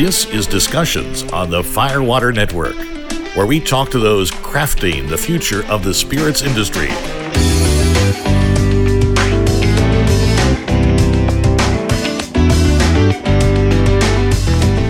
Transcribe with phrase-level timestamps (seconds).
[0.00, 2.74] This is Discussions on the Firewater Network,
[3.36, 6.88] where we talk to those crafting the future of the spirits industry.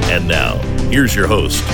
[0.09, 0.59] And now,
[0.91, 1.66] here's your host.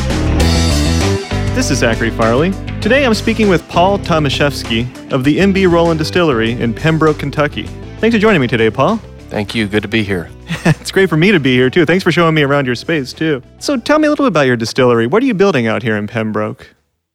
[1.55, 2.53] This is Zachary Farley.
[2.81, 7.65] Today I'm speaking with Paul Tomaszewski of the MB Roland Distillery in Pembroke, Kentucky.
[7.99, 8.97] Thanks for joining me today, Paul.
[9.29, 9.69] Thank you.
[9.69, 10.31] Good to be here.
[10.81, 11.87] it's great for me to be here too.
[11.87, 13.41] Thanks for showing me around your space too.
[13.61, 15.07] So tell me a little bit about your distillery.
[15.07, 16.75] What are you building out here in Pembroke?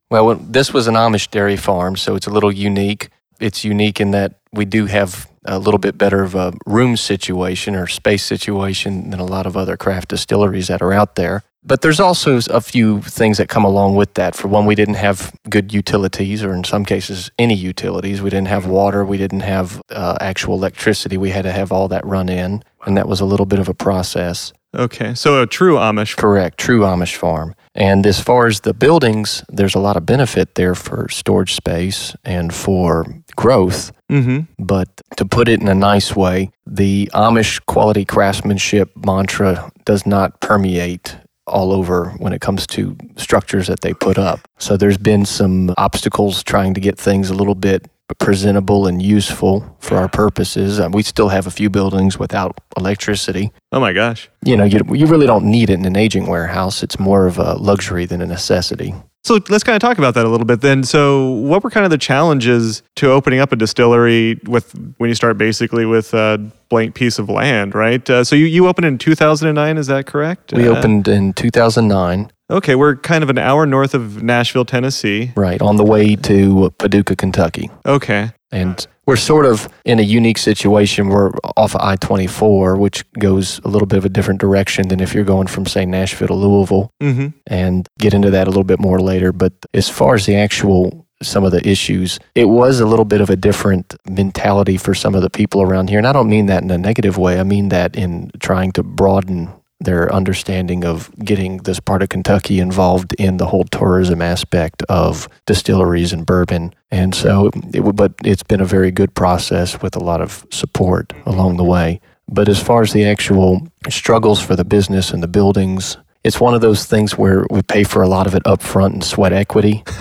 [0.09, 3.09] Well, this was an Amish dairy farm, so it's a little unique.
[3.41, 7.75] It's unique in that we do have a little bit better of a room situation
[7.75, 11.43] or space situation than a lot of other craft distilleries that are out there.
[11.63, 14.35] But there's also a few things that come along with that.
[14.35, 18.21] For one, we didn't have good utilities, or in some cases, any utilities.
[18.21, 19.05] We didn't have water.
[19.05, 21.17] We didn't have uh, actual electricity.
[21.17, 23.69] We had to have all that run in, and that was a little bit of
[23.69, 24.53] a process.
[24.73, 26.15] Okay, so a true Amish.
[26.15, 27.55] Correct, true Amish farm.
[27.75, 32.15] And as far as the buildings, there's a lot of benefit there for storage space
[32.23, 33.91] and for growth.
[34.09, 34.51] Mm-hmm.
[34.63, 40.39] But to put it in a nice way, the Amish quality craftsmanship mantra does not
[40.39, 44.39] permeate all over when it comes to structures that they put up.
[44.57, 49.75] So there's been some obstacles trying to get things a little bit presentable and useful
[49.79, 50.79] for our purposes.
[50.79, 53.51] Uh, we still have a few buildings without electricity.
[53.71, 54.29] Oh my gosh.
[54.43, 56.83] You know, you, you really don't need it in an aging warehouse.
[56.83, 58.93] It's more of a luxury than a necessity.
[59.23, 60.83] So let's kind of talk about that a little bit then.
[60.83, 65.13] So, what were kind of the challenges to opening up a distillery with when you
[65.15, 68.09] start basically with a blank piece of land, right?
[68.09, 70.53] Uh, so you, you opened in 2009, is that correct?
[70.53, 75.31] We Uh, opened in 2009, Okay, we're kind of an hour north of Nashville, Tennessee.
[75.35, 77.69] right, on the way to Paducah, Kentucky.
[77.85, 78.31] Okay.
[78.51, 81.07] And we're sort of in a unique situation.
[81.07, 84.99] We're off of I 24, which goes a little bit of a different direction than
[84.99, 87.27] if you're going from, say, Nashville to Louisville, Mm-hmm.
[87.47, 89.31] and get into that a little bit more later.
[89.31, 93.21] But as far as the actual some of the issues, it was a little bit
[93.21, 95.99] of a different mentality for some of the people around here.
[95.99, 98.83] And I don't mean that in a negative way, I mean that in trying to
[98.83, 99.49] broaden
[99.83, 105.27] their understanding of getting this part of Kentucky involved in the whole tourism aspect of
[105.45, 106.73] distilleries and bourbon.
[106.91, 111.13] And so, it, but it's been a very good process with a lot of support
[111.25, 111.99] along the way.
[112.27, 116.53] But as far as the actual struggles for the business and the buildings, it's one
[116.53, 119.33] of those things where we pay for a lot of it up front in sweat
[119.33, 119.83] equity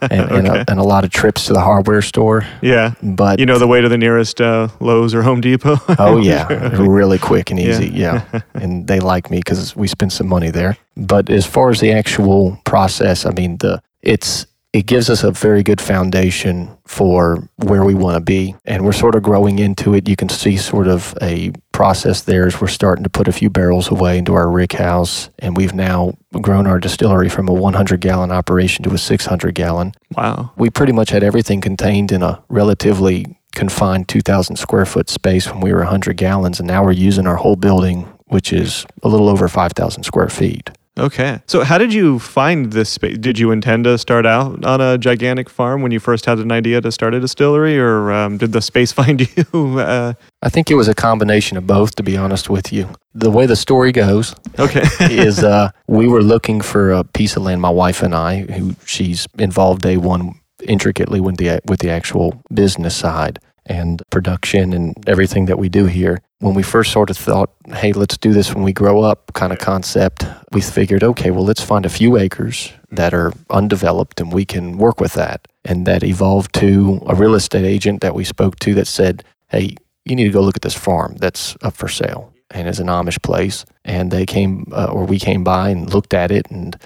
[0.00, 2.46] and, and, a, and a lot of trips to the hardware store.
[2.62, 2.94] Yeah.
[3.02, 5.76] But You know the way to the nearest uh, Lowe's or Home Depot?
[5.98, 6.46] Oh yeah,
[6.80, 7.70] really quick and Yeah.
[7.70, 7.88] easy.
[7.88, 8.22] Yeah,
[8.54, 10.76] and they like me because we spend some money there.
[10.96, 15.30] But as far as the actual process, I mean, the it's it gives us a
[15.30, 19.94] very good foundation for where we want to be, and we're sort of growing into
[19.94, 20.06] it.
[20.08, 23.50] You can see sort of a process there is we're starting to put a few
[23.50, 28.00] barrels away into our rick house, and we've now grown our distillery from a 100
[28.00, 30.50] gallon operation to a 600 gallon wow.
[30.56, 35.60] we pretty much had everything contained in a relatively confined 2,000 square foot space when
[35.60, 39.28] we were 100 gallons, and now we're using our whole building, which is a little
[39.28, 40.70] over 5,000 square feet.
[40.98, 41.40] Okay.
[41.46, 43.18] So how did you find this space?
[43.18, 46.50] Did you intend to start out on a gigantic farm when you first had an
[46.50, 49.78] idea to start a distillery, or um, did the space find you?
[49.78, 52.88] uh, I think it was a combination of both, to be honest with you.
[53.14, 54.84] The way the story goes okay.
[55.00, 58.74] is uh, we were looking for a piece of land, my wife and I, who
[58.86, 64.96] she's involved day one intricately with the with the actual business side and production and
[65.08, 66.20] everything that we do here.
[66.38, 69.52] When we first sort of thought, hey, let's do this when we grow up kind
[69.52, 74.32] of concept, we figured, okay, well, let's find a few acres that are undeveloped and
[74.32, 75.48] we can work with that.
[75.64, 79.76] And that evolved to a real estate agent that we spoke to that said, hey,
[80.04, 82.86] you need to go look at this farm that's up for sale and is an
[82.86, 83.64] Amish place.
[83.84, 86.78] And they came, uh, or we came by and looked at it, and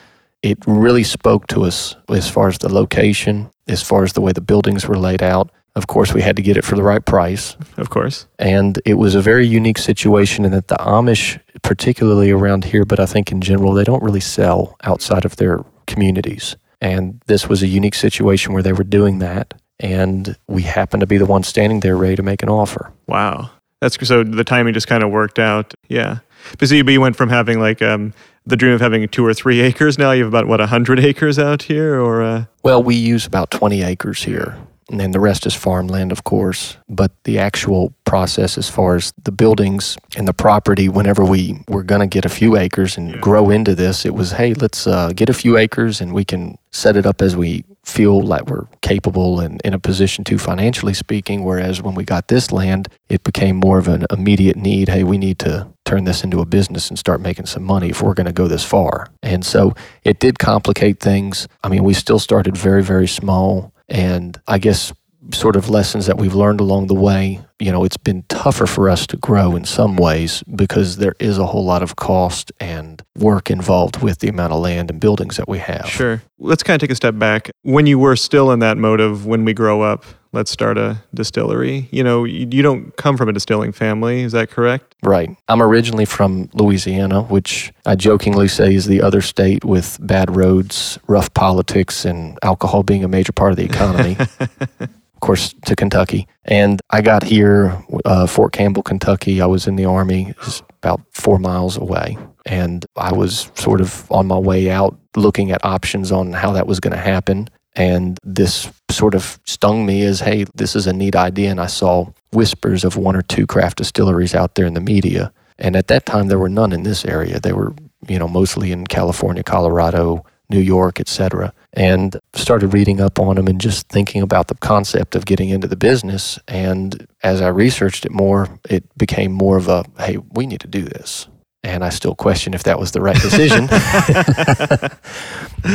[0.42, 4.32] it really spoke to us as far as the location, as far as the way
[4.32, 5.50] the buildings were laid out.
[5.80, 7.56] Of course, we had to get it for the right price.
[7.78, 8.26] of course.
[8.38, 13.00] And it was a very unique situation in that the Amish, particularly around here, but
[13.00, 16.54] I think in general, they don't really sell outside of their communities.
[16.82, 19.54] And this was a unique situation where they were doing that.
[19.78, 22.92] And we happened to be the ones standing there ready to make an offer.
[23.06, 23.52] Wow.
[23.80, 25.72] That's so the timing just kind of worked out.
[25.88, 26.18] Yeah.
[26.58, 28.12] But so you, went from having like um,
[28.44, 29.98] the dream of having two or three acres.
[29.98, 33.50] Now you have about what hundred acres out here, or uh, Well, we use about
[33.50, 34.58] 20 acres here,
[34.90, 36.76] and then the rest is farmland, of course.
[36.88, 41.84] But the actual process, as far as the buildings and the property, whenever we were
[41.84, 45.12] going to get a few acres and grow into this, it was, hey, let's uh,
[45.14, 48.66] get a few acres and we can set it up as we feel like we're
[48.82, 51.44] capable and in a position to, financially speaking.
[51.44, 54.88] Whereas when we got this land, it became more of an immediate need.
[54.88, 58.02] Hey, we need to turn this into a business and start making some money if
[58.02, 59.08] we're going to go this far.
[59.22, 61.48] And so it did complicate things.
[61.64, 63.72] I mean, we still started very, very small.
[63.90, 64.92] And I guess
[65.34, 68.88] sort of lessons that we've learned along the way, you know, it's been tougher for
[68.88, 73.02] us to grow in some ways because there is a whole lot of cost and
[73.16, 75.86] work involved with the amount of land and buildings that we have.
[75.86, 76.22] Sure.
[76.38, 77.50] Let's kind of take a step back.
[77.62, 81.02] When you were still in that mode of when we grow up, let's start a
[81.14, 81.88] distillery.
[81.90, 84.94] You know, you, you don't come from a distilling family, is that correct?
[85.02, 85.36] Right.
[85.48, 90.98] I'm originally from Louisiana, which I jokingly say is the other state with bad roads,
[91.06, 94.16] rough politics, and alcohol being a major part of the economy.
[94.80, 96.26] of course, to Kentucky.
[96.44, 99.40] And I got here, uh, Fort Campbell, Kentucky.
[99.40, 100.34] I was in the Army,
[100.82, 102.16] about four miles away.
[102.46, 106.66] And I was sort of on my way out looking at options on how that
[106.66, 107.48] was going to happen.
[107.76, 111.50] And this sort of stung me as, hey, this is a neat idea.
[111.50, 115.32] And I saw whispers of one or two craft distilleries out there in the media.
[115.58, 117.38] And at that time, there were none in this area.
[117.38, 117.74] They were,
[118.08, 123.46] you know, mostly in California, Colorado, New York, etc and started reading up on them
[123.46, 126.38] and just thinking about the concept of getting into the business.
[126.48, 130.68] And as I researched it more, it became more of a hey, we need to
[130.68, 131.28] do this.
[131.62, 133.66] And I still question if that was the right decision.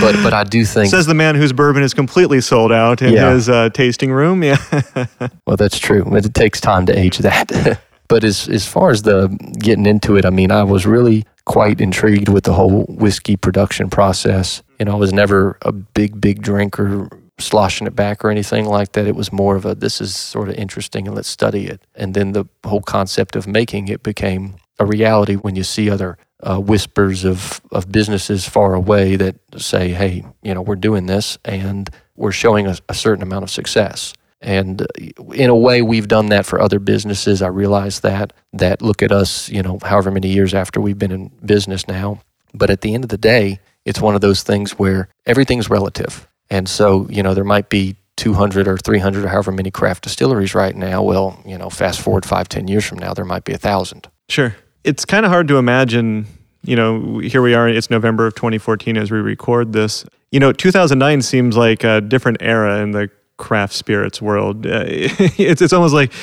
[0.01, 3.13] but but I do think says the man whose bourbon is completely sold out in
[3.13, 3.31] yeah.
[3.31, 4.43] his uh, tasting room.
[4.43, 4.57] Yeah.
[5.45, 6.03] well, that's true.
[6.15, 7.79] It takes time to age that.
[8.07, 9.27] but as as far as the
[9.59, 13.89] getting into it, I mean, I was really quite intrigued with the whole whiskey production
[13.89, 14.63] process.
[14.79, 17.07] You know, I was never a big, big drinker,
[17.39, 19.07] sloshing it back or anything like that.
[19.07, 21.81] It was more of a this is sort of interesting and let's study it.
[21.93, 26.17] And then the whole concept of making it became a reality when you see other
[26.41, 31.37] uh, whispers of, of businesses far away that say, hey, you know, we're doing this
[31.45, 34.13] and we're showing a, a certain amount of success.
[34.41, 37.41] And uh, in a way, we've done that for other businesses.
[37.41, 41.11] I realize that, that look at us, you know, however many years after we've been
[41.11, 42.19] in business now.
[42.53, 46.27] But at the end of the day, it's one of those things where everything's relative.
[46.49, 50.55] And so, you know, there might be 200 or 300 or however many craft distilleries
[50.55, 51.03] right now.
[51.03, 54.07] Well, you know, fast forward five, 10 years from now, there might be a thousand.
[54.29, 54.55] Sure.
[54.85, 56.27] It's kind of hard to imagine,
[56.63, 60.05] you know, here we are, it's November of 2014 as we record this.
[60.31, 64.67] You know, 2009 seems like a different era in the craft spirits world.
[64.67, 66.13] Uh, it's it's almost like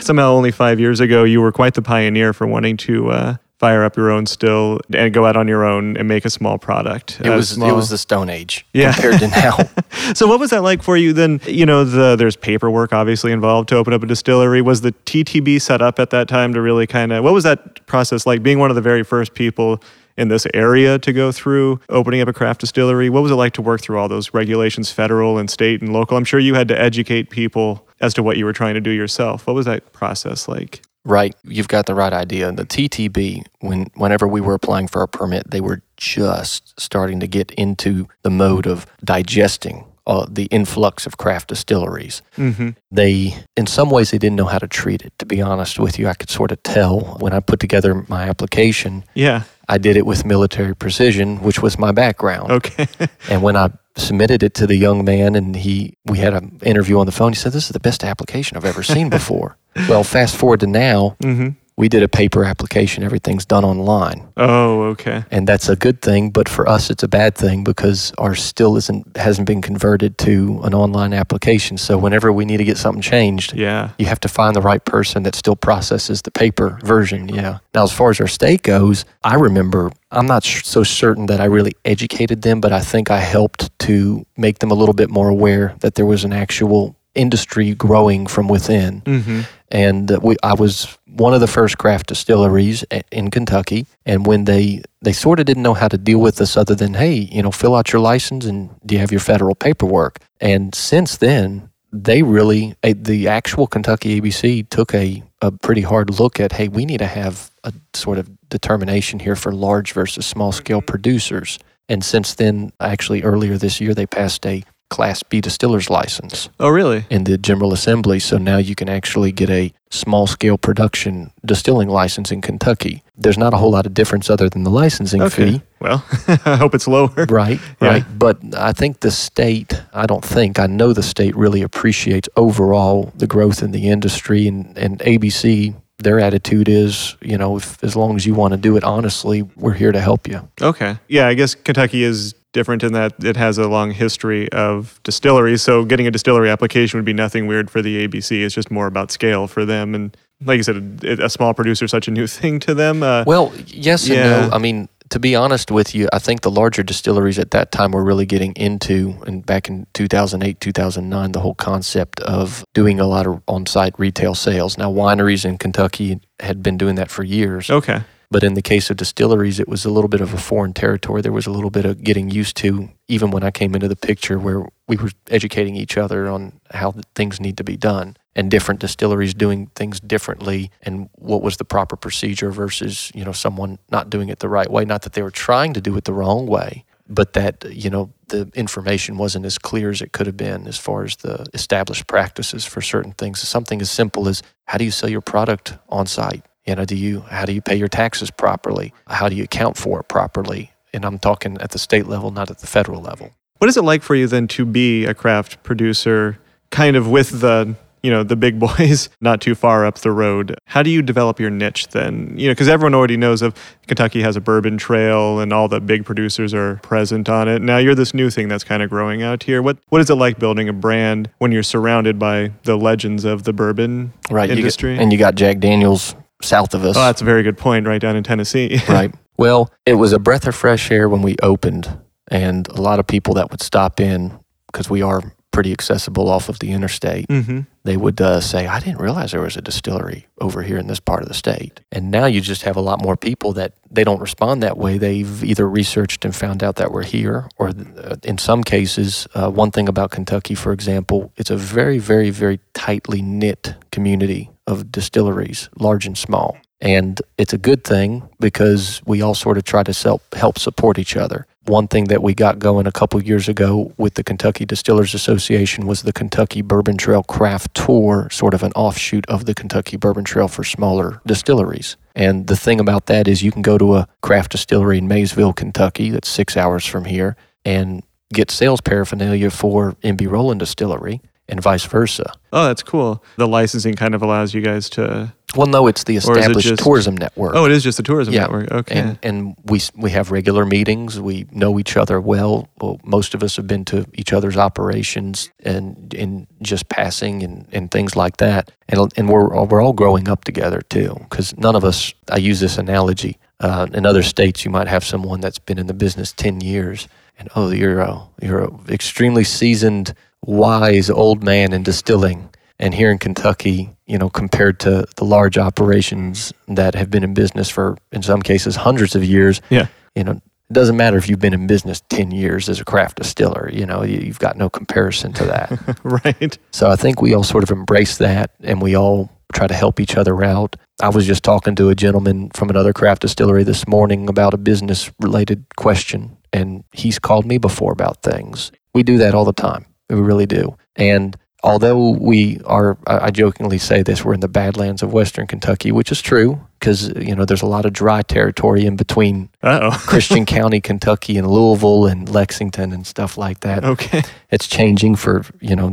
[0.00, 3.82] somehow only five years ago you were quite the pioneer for wanting to uh, fire
[3.82, 7.20] up your own still and go out on your own and make a small product.
[7.20, 7.68] It was small.
[7.68, 8.92] it was the Stone Age yeah.
[8.92, 9.56] compared to now.
[10.14, 11.40] so what was that like for you then?
[11.46, 14.62] You know, the there's paperwork obviously involved to open up a distillery.
[14.62, 17.84] Was the TTB set up at that time to really kind of what was that
[17.86, 18.42] process like?
[18.42, 19.82] Being one of the very first people
[20.18, 23.08] in this area to go through opening up a craft distillery.
[23.08, 26.16] What was it like to work through all those regulations, federal and state and local?
[26.16, 28.90] I'm sure you had to educate people as to what you were trying to do
[28.90, 29.46] yourself.
[29.46, 30.82] What was that process like?
[31.04, 32.52] Right, you've got the right idea.
[32.52, 37.26] The TTB, when whenever we were applying for a permit, they were just starting to
[37.26, 42.22] get into the mode of digesting uh, the influx of craft distilleries.
[42.36, 42.70] Mm-hmm.
[42.90, 45.12] They, in some ways, they didn't know how to treat it.
[45.18, 48.28] To be honest with you, I could sort of tell when I put together my
[48.28, 49.04] application.
[49.14, 52.50] Yeah, I did it with military precision, which was my background.
[52.52, 52.86] Okay.
[53.30, 56.98] and when I submitted it to the young man, and he, we had an interview
[56.98, 57.32] on the phone.
[57.32, 59.56] He said, "This is the best application I've ever seen before."
[59.88, 61.16] well, fast forward to now.
[61.22, 63.04] Mm-hmm we did a paper application.
[63.04, 64.28] Everything's done online.
[64.36, 65.24] Oh, okay.
[65.30, 68.76] And that's a good thing, but for us, it's a bad thing because our still
[68.76, 71.78] isn't hasn't been converted to an online application.
[71.78, 74.84] So whenever we need to get something changed, yeah, you have to find the right
[74.84, 77.28] person that still processes the paper version.
[77.28, 77.58] Yeah.
[77.72, 81.44] Now, as far as our state goes, I remember I'm not so certain that I
[81.44, 85.28] really educated them, but I think I helped to make them a little bit more
[85.28, 89.00] aware that there was an actual industry growing from within.
[89.02, 89.40] Mm-hmm.
[89.70, 93.86] And we, I was one of the first craft distilleries in Kentucky.
[94.06, 96.94] And when they they sort of didn't know how to deal with us, other than
[96.94, 100.18] hey, you know, fill out your license and do you have your federal paperwork?
[100.40, 106.40] And since then, they really the actual Kentucky ABC took a a pretty hard look
[106.40, 110.52] at hey, we need to have a sort of determination here for large versus small
[110.52, 110.86] scale mm-hmm.
[110.86, 111.58] producers.
[111.88, 116.48] And since then, actually earlier this year, they passed a Class B distiller's license.
[116.58, 117.04] Oh, really?
[117.10, 118.18] In the General Assembly.
[118.18, 123.02] So now you can actually get a small scale production distilling license in Kentucky.
[123.16, 125.52] There's not a whole lot of difference other than the licensing okay.
[125.52, 125.62] fee.
[125.80, 126.04] Well,
[126.44, 127.26] I hope it's lower.
[127.28, 127.88] Right, yeah.
[127.88, 128.18] right.
[128.18, 133.12] But I think the state, I don't think, I know the state really appreciates overall
[133.16, 137.96] the growth in the industry and, and ABC their attitude is, you know, if, as
[137.96, 140.48] long as you want to do it honestly, we're here to help you.
[140.62, 140.96] Okay.
[141.08, 145.62] Yeah, I guess Kentucky is different in that it has a long history of distilleries.
[145.62, 148.42] So getting a distillery application would be nothing weird for the ABC.
[148.44, 149.94] It's just more about scale for them.
[149.94, 153.02] And like you said, a, a small producer is such a new thing to them.
[153.04, 154.50] Uh, Well, yes and no.
[154.52, 157.92] I mean, to be honest with you, I think the larger distilleries at that time
[157.92, 163.06] were really getting into, and back in 2008, 2009, the whole concept of doing a
[163.06, 164.76] lot of on site retail sales.
[164.76, 167.70] Now, wineries in Kentucky had been doing that for years.
[167.70, 168.02] okay.
[168.30, 171.22] But in the case of distilleries, it was a little bit of a foreign territory.
[171.22, 173.96] There was a little bit of getting used to, even when I came into the
[173.96, 178.50] picture, where we were educating each other on how things need to be done and
[178.50, 183.78] different distilleries doing things differently and what was the proper procedure versus, you know, someone
[183.90, 184.84] not doing it the right way.
[184.84, 188.12] Not that they were trying to do it the wrong way, but that, you know,
[188.28, 192.06] the information wasn't as clear as it could have been as far as the established
[192.06, 193.40] practices for certain things.
[193.40, 196.44] Something as simple as how do you sell your product on site?
[196.68, 198.92] You know, do you how do you pay your taxes properly?
[199.06, 200.70] How do you account for it properly?
[200.92, 203.30] And I'm talking at the state level, not at the federal level.
[203.56, 206.38] What is it like for you then to be a craft producer,
[206.70, 210.58] kind of with the you know the big boys not too far up the road?
[210.66, 212.34] How do you develop your niche then?
[212.36, 213.54] You know, because everyone already knows of
[213.86, 217.62] Kentucky has a bourbon trail and all the big producers are present on it.
[217.62, 219.62] Now you're this new thing that's kind of growing out here.
[219.62, 223.44] What what is it like building a brand when you're surrounded by the legends of
[223.44, 224.50] the bourbon Right.
[224.50, 224.98] you get- industry?
[224.98, 226.96] and you got Jack Daniels south of us.
[226.96, 227.86] oh, that's a very good point.
[227.86, 228.80] Right down in Tennessee.
[228.88, 229.14] right.
[229.36, 233.06] Well, it was a breath of fresh air when we opened, and a lot of
[233.06, 234.38] people that would stop in
[234.72, 237.26] because we are pretty accessible off of the interstate.
[237.30, 240.86] hmm They would uh, say, "I didn't realize there was a distillery over here in
[240.88, 243.72] this part of the state." And now you just have a lot more people that
[243.90, 244.98] they don't respond that way.
[244.98, 249.50] They've either researched and found out that we're here, or uh, in some cases, uh,
[249.50, 254.92] one thing about Kentucky, for example, it's a very, very, very tightly knit community of
[254.92, 256.56] distilleries, large and small.
[256.80, 260.98] And it's a good thing because we all sort of try to self, help support
[260.98, 261.46] each other.
[261.66, 265.86] One thing that we got going a couple years ago with the Kentucky Distillers Association
[265.86, 270.24] was the Kentucky Bourbon Trail Craft Tour, sort of an offshoot of the Kentucky Bourbon
[270.24, 271.96] Trail for smaller distilleries.
[272.14, 275.52] And the thing about that is you can go to a craft distillery in Maysville,
[275.52, 281.60] Kentucky, that's six hours from here, and get sales paraphernalia for MB Roland Distillery and
[281.62, 282.32] vice versa.
[282.52, 283.22] Oh, that's cool.
[283.36, 285.32] The licensing kind of allows you guys to.
[285.56, 287.54] Well, no, it's the established just- tourism network.
[287.54, 288.42] Oh, it is just a tourism Yeah.
[288.42, 288.70] network.
[288.70, 288.98] Okay.
[288.98, 291.18] and and we we have regular meetings.
[291.18, 292.68] We know each other well.
[292.80, 293.00] well.
[293.02, 297.90] Most of us have been to each other's operations and in just passing and, and
[297.90, 298.70] things like that.
[298.88, 301.16] And and we're all- we're all growing up together too.
[301.30, 302.12] Because none of us.
[302.30, 303.38] I use this analogy.
[303.60, 307.08] Uh, in other states, you might have someone that's been in the business ten years,
[307.38, 310.14] and oh, you're a you're a extremely seasoned,
[310.44, 312.48] wise old man in distilling.
[312.78, 317.34] And here in Kentucky, you know, compared to the large operations that have been in
[317.34, 319.88] business for, in some cases, hundreds of years, Yeah.
[320.14, 323.16] you know, it doesn't matter if you've been in business 10 years as a craft
[323.18, 325.98] distiller, you know, you, you've got no comparison to that.
[326.04, 326.58] right.
[326.72, 329.98] so I think we all sort of embrace that and we all try to help
[329.98, 330.76] each other out.
[331.02, 334.58] I was just talking to a gentleman from another craft distillery this morning about a
[334.58, 338.70] business related question, and he's called me before about things.
[338.94, 339.86] We do that all the time.
[340.10, 340.76] We really do.
[340.96, 345.92] And although we are, I jokingly say this, we're in the Badlands of Western Kentucky,
[345.92, 349.50] which is true because, you know, there's a lot of dry territory in between.
[350.06, 353.84] Christian County, Kentucky, and Louisville and Lexington and stuff like that.
[353.84, 354.22] okay.
[354.50, 355.92] It's changing for, you know,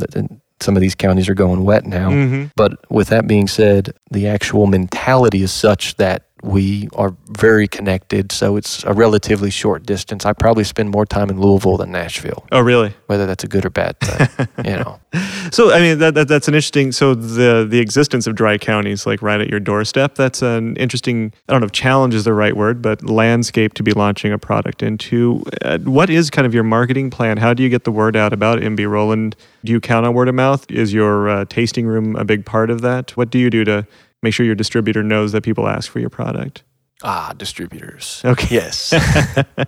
[0.61, 2.09] some of these counties are going wet now.
[2.11, 7.67] hmm But with that being said, the actual mentality is such that we are very
[7.67, 8.31] connected.
[8.31, 10.25] So it's a relatively short distance.
[10.25, 12.93] I probably spend more time in Louisville than Nashville, Oh, really?
[13.07, 14.47] whether that's a good or bad thing.
[14.63, 14.99] you know,
[15.51, 16.91] So, I mean, that, that that's an interesting.
[16.91, 21.31] So, the the existence of dry counties, like right at your doorstep, that's an interesting.
[21.47, 24.37] I don't know if challenge is the right word, but landscape to be launching a
[24.39, 25.43] product into.
[25.63, 27.37] Uh, what is kind of your marketing plan?
[27.37, 29.35] How do you get the word out about MB Roland?
[29.63, 30.69] Do you count on word of mouth?
[30.69, 33.15] Is your uh, tasting room a big part of that?
[33.15, 33.87] What do you do to
[34.25, 36.63] make sure your distributor knows that people ask for your product?
[37.03, 38.21] ah, distributors.
[38.25, 38.55] Okay.
[38.55, 38.93] Yes.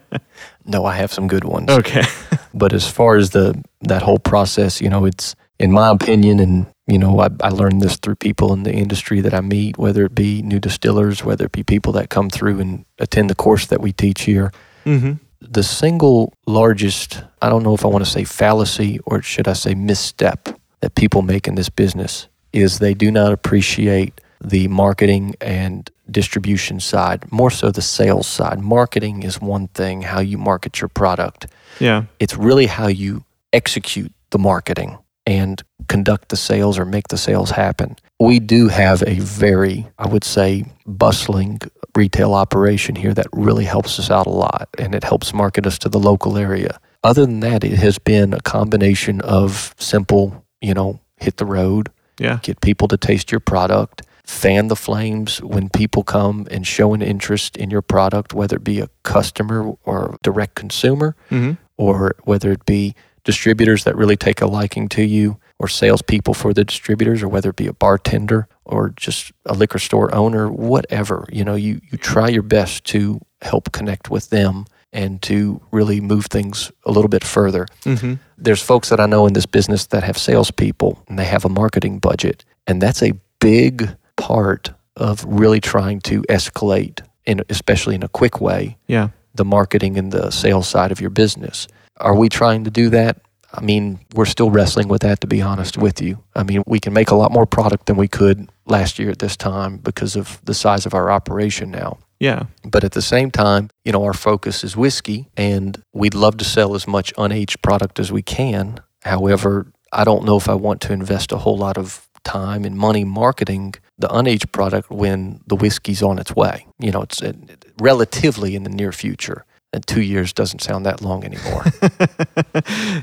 [0.66, 1.70] no, I have some good ones.
[1.70, 2.04] Okay.
[2.54, 6.66] But as far as the that whole process, you know, it's in my opinion, and
[6.88, 10.06] you know, I, I learned this through people in the industry that I meet, whether
[10.06, 13.68] it be new distillers, whether it be people that come through and attend the course
[13.68, 14.52] that we teach here.
[14.86, 15.14] mm-hmm.
[15.40, 19.54] The single largest, I don't know if I want to say fallacy or should I
[19.54, 20.50] say misstep
[20.80, 26.79] that people make in this business is they do not appreciate the marketing and distribution
[26.79, 28.60] side, more so the sales side.
[28.60, 31.48] Marketing is one thing, how you market your product
[31.79, 32.03] Yeah.
[32.20, 37.51] it's really how you execute the marketing and conduct the sales or make the sales
[37.51, 37.96] happen.
[38.20, 41.60] We do have a very, I would say, bustling
[41.96, 45.77] retail operation here that really helps us out a lot and it helps market us
[45.79, 46.79] to the local area.
[47.03, 51.89] Other than that, it has been a combination of simple, you know, hit the road,
[52.20, 52.39] Yeah.
[52.41, 57.01] get people to taste your product, fan the flames when people come and show an
[57.01, 62.51] interest in your product, whether it be a customer or direct consumer, hmm or whether
[62.51, 67.22] it be distributors that really take a liking to you, or salespeople for the distributors,
[67.22, 71.27] or whether it be a bartender or just a liquor store owner, whatever.
[71.31, 76.01] You know, you, you try your best to help connect with them and to really
[76.01, 77.67] move things a little bit further.
[77.84, 81.46] hmm There's folks that I know in this business that have salespeople and they have
[81.46, 87.95] a marketing budget, and that's a big part of really trying to escalate, in, especially
[87.95, 89.09] in a quick way, Yeah.
[89.36, 91.67] the marketing and the sales side of your business.
[91.97, 93.17] Are we trying to do that?
[93.53, 96.19] I mean, we're still wrestling with that, to be honest with you.
[96.36, 99.19] I mean, we can make a lot more product than we could last year at
[99.19, 101.97] this time because of the size of our operation now.
[102.19, 102.43] Yeah.
[102.65, 106.45] But at the same time, you know, our focus is whiskey and we'd love to
[106.45, 108.79] sell as much unaged product as we can.
[109.03, 112.75] However, I don't know if I want to invest a whole lot of time and
[112.75, 116.67] money marketing the unaged product when the whiskey's on its way.
[116.79, 117.34] You know, it's uh,
[117.81, 119.46] relatively in the near future.
[119.74, 121.63] And two years doesn't sound that long anymore.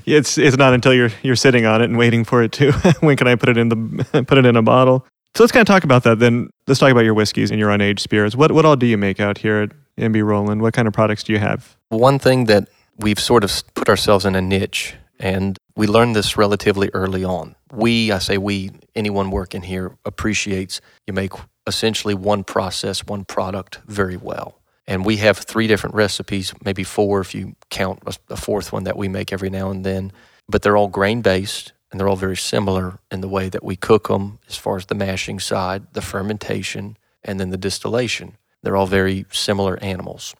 [0.06, 3.16] it's it's not until you're you're sitting on it and waiting for it to when
[3.16, 5.06] can I put it in the put it in a bottle.
[5.34, 6.48] So let's kind of talk about that then.
[6.66, 8.34] Let's talk about your whiskeys and your unaged spirits.
[8.34, 10.62] What what all do you make out here at MB Roland?
[10.62, 11.76] What kind of products do you have?
[11.90, 16.36] One thing that we've sort of put ourselves in a niche, and we learned this
[16.36, 17.56] relatively early on.
[17.72, 21.32] We, I say we, anyone working here appreciates you make
[21.66, 24.60] essentially one process, one product very well.
[24.86, 28.98] And we have three different recipes, maybe four if you count a, fourth one that
[28.98, 30.12] we make every now and then.
[30.46, 33.76] But they're all grain based and they're all very similar in the way that we
[33.76, 38.36] cook them as far as the mashing side, the fermentation, and then the distillation.
[38.62, 40.34] They're all very similar animals.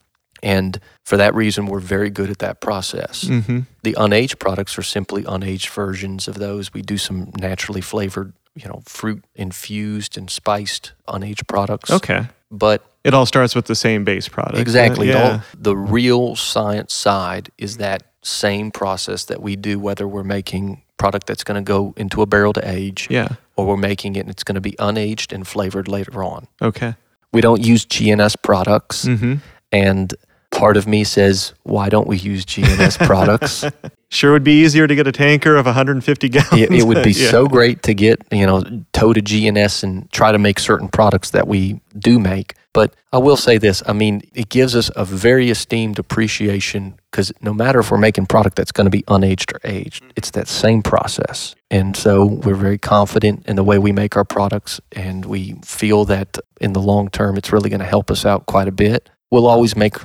[0.45, 3.25] And for that reason, we're very good at that process.
[3.25, 3.61] Mm-hmm.
[3.83, 6.73] The unaged products are simply unaged versions of those.
[6.75, 11.91] We do some naturally flavored, you know, fruit infused and spiced unaged products.
[11.91, 12.27] Okay.
[12.51, 14.59] But It all starts with the same base product.
[14.59, 20.07] exactly, Uh, all, the real science side is that same process that we do, whether
[20.07, 23.29] we're making product that's going to go into a barrel to age Yeah.
[23.57, 26.47] or we're making it and it's going to be unaged and flavored later on.
[26.61, 26.95] Okay.
[27.33, 29.05] We don't use GNS products.
[29.07, 29.35] Mm-hmm.
[29.73, 30.15] And
[30.55, 33.65] part of me says, why don't we use GNS products?
[34.11, 36.53] Sure would be easier to get a tanker of 150 gallons.
[36.53, 37.31] it, it would be Yeah.
[37.31, 38.63] so great to get, you know,
[38.93, 42.55] tow to GNS and try to make certain products that we do make.
[42.73, 47.33] But I will say this I mean, it gives us a very esteemed appreciation because
[47.41, 50.47] no matter if we're making product that's going to be unaged or aged, it's that
[50.47, 51.57] same process.
[51.69, 56.05] And so we're very confident in the way we make our products, and we feel
[56.05, 59.11] that in the long term, it's really going to help us out quite a bit.
[59.35, 59.97] We'll always make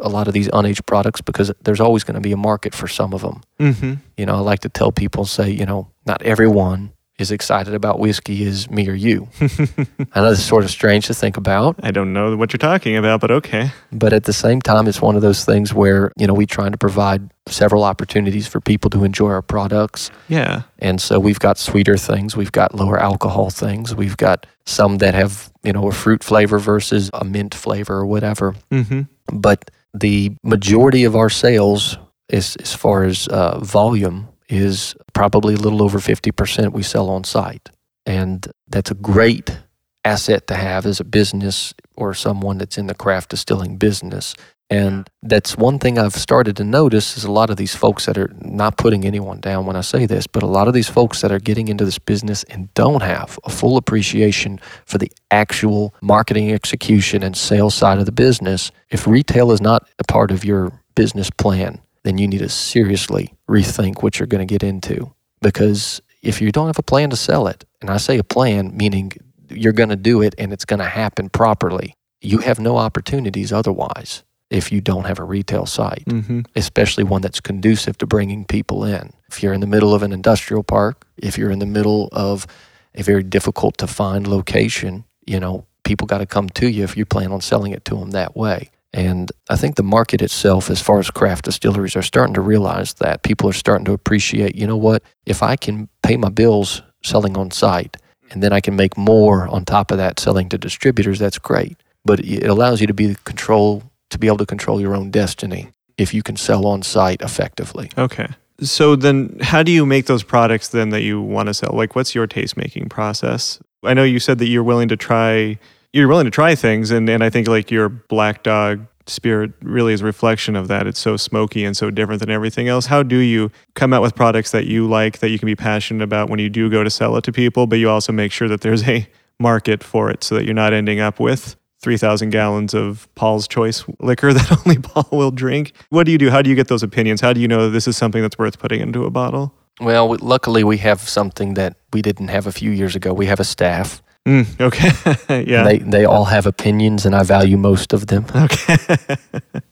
[0.00, 2.86] a lot of these unaged products because there's always going to be a market for
[2.86, 3.42] some of them.
[3.58, 3.94] Mm-hmm.
[4.16, 7.98] You know, I like to tell people, say, you know, not everyone is excited about
[7.98, 9.28] whiskey as me or you.
[9.40, 12.58] I know this is sort of strange to think about, I don't know what you're
[12.58, 13.70] talking about, but okay.
[13.90, 16.72] but at the same time, it's one of those things where, you know, we're trying
[16.72, 20.10] to provide several opportunities for people to enjoy our products.
[20.28, 20.62] Yeah.
[20.78, 25.14] And so we've got sweeter things, we've got lower alcohol things, we've got some that
[25.14, 28.54] have, you know, a fruit flavor versus a mint flavor or whatever.
[28.70, 29.02] Mm-hmm.
[29.32, 31.96] But the majority of our sales,
[32.30, 37.24] as, as far as uh, volume, is probably a little over 50% we sell on
[37.24, 37.70] site.
[38.04, 39.58] And that's a great
[40.04, 44.34] asset to have as a business or someone that's in the craft distilling business.
[44.68, 48.18] And that's one thing I've started to notice is a lot of these folks that
[48.18, 51.20] are not putting anyone down when I say this, but a lot of these folks
[51.20, 55.94] that are getting into this business and don't have a full appreciation for the actual
[56.00, 58.72] marketing execution and sales side of the business.
[58.90, 63.34] If retail is not a part of your business plan, then you need to seriously
[63.48, 65.12] rethink what you're going to get into.
[65.42, 68.76] Because if you don't have a plan to sell it, and I say a plan,
[68.76, 69.12] meaning
[69.50, 73.52] you're going to do it and it's going to happen properly, you have no opportunities
[73.52, 76.40] otherwise if you don't have a retail site Mm-hmm.
[76.54, 79.12] especially one that's conducive to bringing people in.
[79.28, 82.46] If you're in the middle of an industrial park, if you're in the middle of
[82.94, 86.96] a very difficult to find location, you know, people got to come to you if
[86.96, 88.70] you plan on selling it to them that way.
[88.96, 92.94] And I think the market itself, as far as craft distilleries, are starting to realize
[92.94, 96.80] that people are starting to appreciate, you know what, if I can pay my bills
[97.04, 97.98] selling on site
[98.30, 101.76] and then I can make more on top of that selling to distributors, that's great.
[102.06, 105.68] But it allows you to be control to be able to control your own destiny
[105.98, 107.90] if you can sell on site effectively.
[107.98, 108.28] Okay.
[108.60, 111.72] So then, how do you make those products then that you want to sell?
[111.74, 113.60] Like, what's your taste making process?
[113.84, 115.58] I know you said that you're willing to try.
[115.96, 119.94] You're willing to try things, and, and I think like your Black Dog spirit really
[119.94, 120.86] is a reflection of that.
[120.86, 122.84] It's so smoky and so different than everything else.
[122.84, 126.04] How do you come out with products that you like, that you can be passionate
[126.04, 128.46] about when you do go to sell it to people, but you also make sure
[128.46, 129.08] that there's a
[129.40, 133.82] market for it so that you're not ending up with 3,000 gallons of Paul's Choice
[133.98, 135.72] liquor that only Paul will drink.
[135.88, 136.28] What do you do?
[136.28, 137.22] How do you get those opinions?
[137.22, 139.54] How do you know this is something that's worth putting into a bottle?
[139.80, 143.14] Well, luckily we have something that we didn't have a few years ago.
[143.14, 144.02] We have a staff.
[144.26, 145.44] Mm, okay.
[145.46, 145.62] yeah.
[145.62, 148.26] They they all have opinions, and I value most of them.
[148.34, 148.76] okay.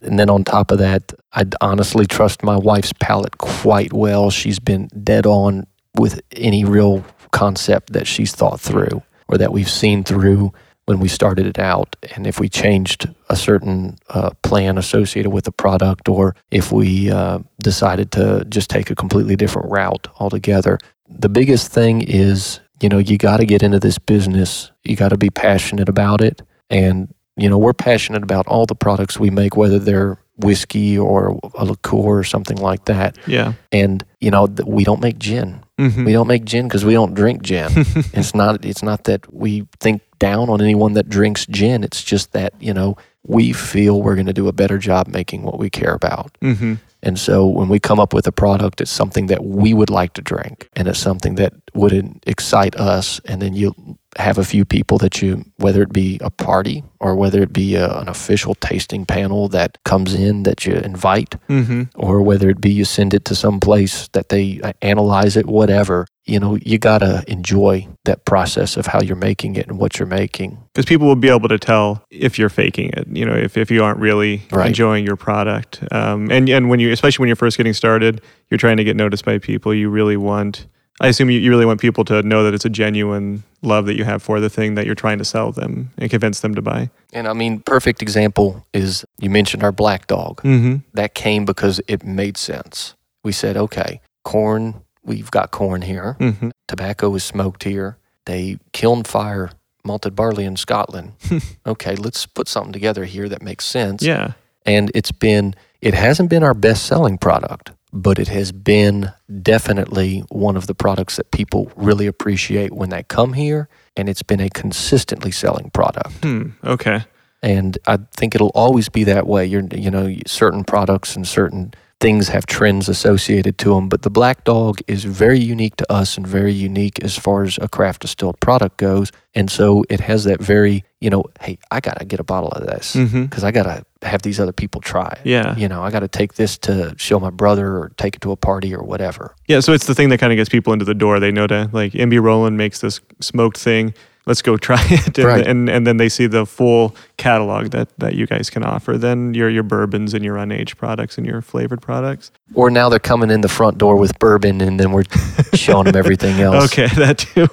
[0.01, 4.31] And then on top of that, I honestly trust my wife's palate quite well.
[4.31, 9.71] She's been dead on with any real concept that she's thought through or that we've
[9.71, 10.53] seen through
[10.85, 11.97] when we started it out.
[12.15, 17.11] And if we changed a certain uh, plan associated with the product, or if we
[17.11, 22.91] uh, decided to just take a completely different route altogether, the biggest thing is you
[22.91, 24.71] know, you got to get into this business.
[24.85, 26.43] You got to be passionate about it.
[26.69, 31.39] And, you know, we're passionate about all the products we make, whether they're whiskey or
[31.55, 33.17] a liqueur or something like that.
[33.27, 33.55] yeah.
[33.73, 35.65] And, you know, th- we don't make gin.
[35.81, 36.05] Mhm.
[36.05, 37.71] We don't make gin because we don't drink gin.
[38.13, 41.85] it's not it's not that we think down on anyone that drinks gin.
[41.85, 45.43] It's just that, you know, we feel we're going to do a better job making
[45.43, 46.37] what we care about.
[46.43, 46.79] Mhm.
[47.07, 50.15] And so when we come up with a product, it's something that we would like
[50.15, 51.93] to drink and it's something that would
[52.27, 53.21] excite us.
[53.27, 53.75] And then you
[54.17, 57.75] have a few people that you, whether it be a party or whether it be
[57.75, 61.89] a, an official tasting panel that comes in that you invite, Mhm.
[61.97, 65.47] or whether it be you send it to some place that they uh, analyze it,
[65.47, 69.79] whatever, you know, you got to enjoy that process of how you're making it and
[69.79, 70.57] what you're making.
[70.73, 73.71] because people will be able to tell if you're faking it you know if, if
[73.71, 74.69] you aren't really Right.
[74.69, 78.59] enjoying your product um, and and when you especially when you're first getting started you're
[78.59, 80.67] trying to get noticed by people you really want
[81.01, 83.97] i assume you, you really want people to know that it's a genuine love that
[83.97, 86.63] you have for the thing that you're trying to sell them and convince them to
[86.63, 90.43] buy And I mean, perfect example is you mentioned our black dog.
[90.43, 90.77] mm-hmm.
[90.95, 92.95] that came because it made sense.
[93.23, 96.17] We said, okay, corn, we've got corn here.
[96.19, 96.51] Mm-hmm.
[96.67, 97.99] Tobacco is smoked here.
[98.27, 99.51] They kiln fire
[99.85, 101.13] malted barley in Scotland.
[101.67, 104.03] okay, let's put something together here that makes sense.
[104.03, 104.33] yeah
[104.65, 109.13] And it's been, it hasn't been our best selling product, but it has been
[109.43, 113.69] definitely one of the products that people really appreciate when they come here.
[113.97, 116.49] And it's been a consistently selling product hmm.
[116.65, 117.05] okay
[117.45, 119.45] and I think it'll always be that way.
[119.45, 124.11] You're, you know, certain products and certain things have trends associated to them, but the
[124.11, 128.03] Black Dog is very unique to us and very unique as far as a craft
[128.03, 129.11] distilled product goes.
[129.35, 132.67] And so it has that very, you know, hey, I gotta get a bottle of
[132.67, 133.23] this mm-hmm.
[133.23, 135.27] because I gotta have these other people try it.
[135.27, 138.33] yeah You know, I gotta take this to show my brother or take it to
[138.33, 139.35] a party or whatever.
[139.49, 141.19] Yeah, so it's the thing that kind of gets people into the door.
[141.21, 143.95] They know to like MB Roland makes this smoked thing.
[144.27, 145.47] Let's go try it, and, Right.
[145.47, 148.97] and and then they see the full catalog that that you guys can offer.
[148.97, 152.31] Then your your bourbons and your unaged products and your flavored products.
[152.55, 155.05] Or now they're coming in the front door with bourbon and then we're
[155.53, 156.65] showing them everything else.
[156.73, 157.49] Okay, that too.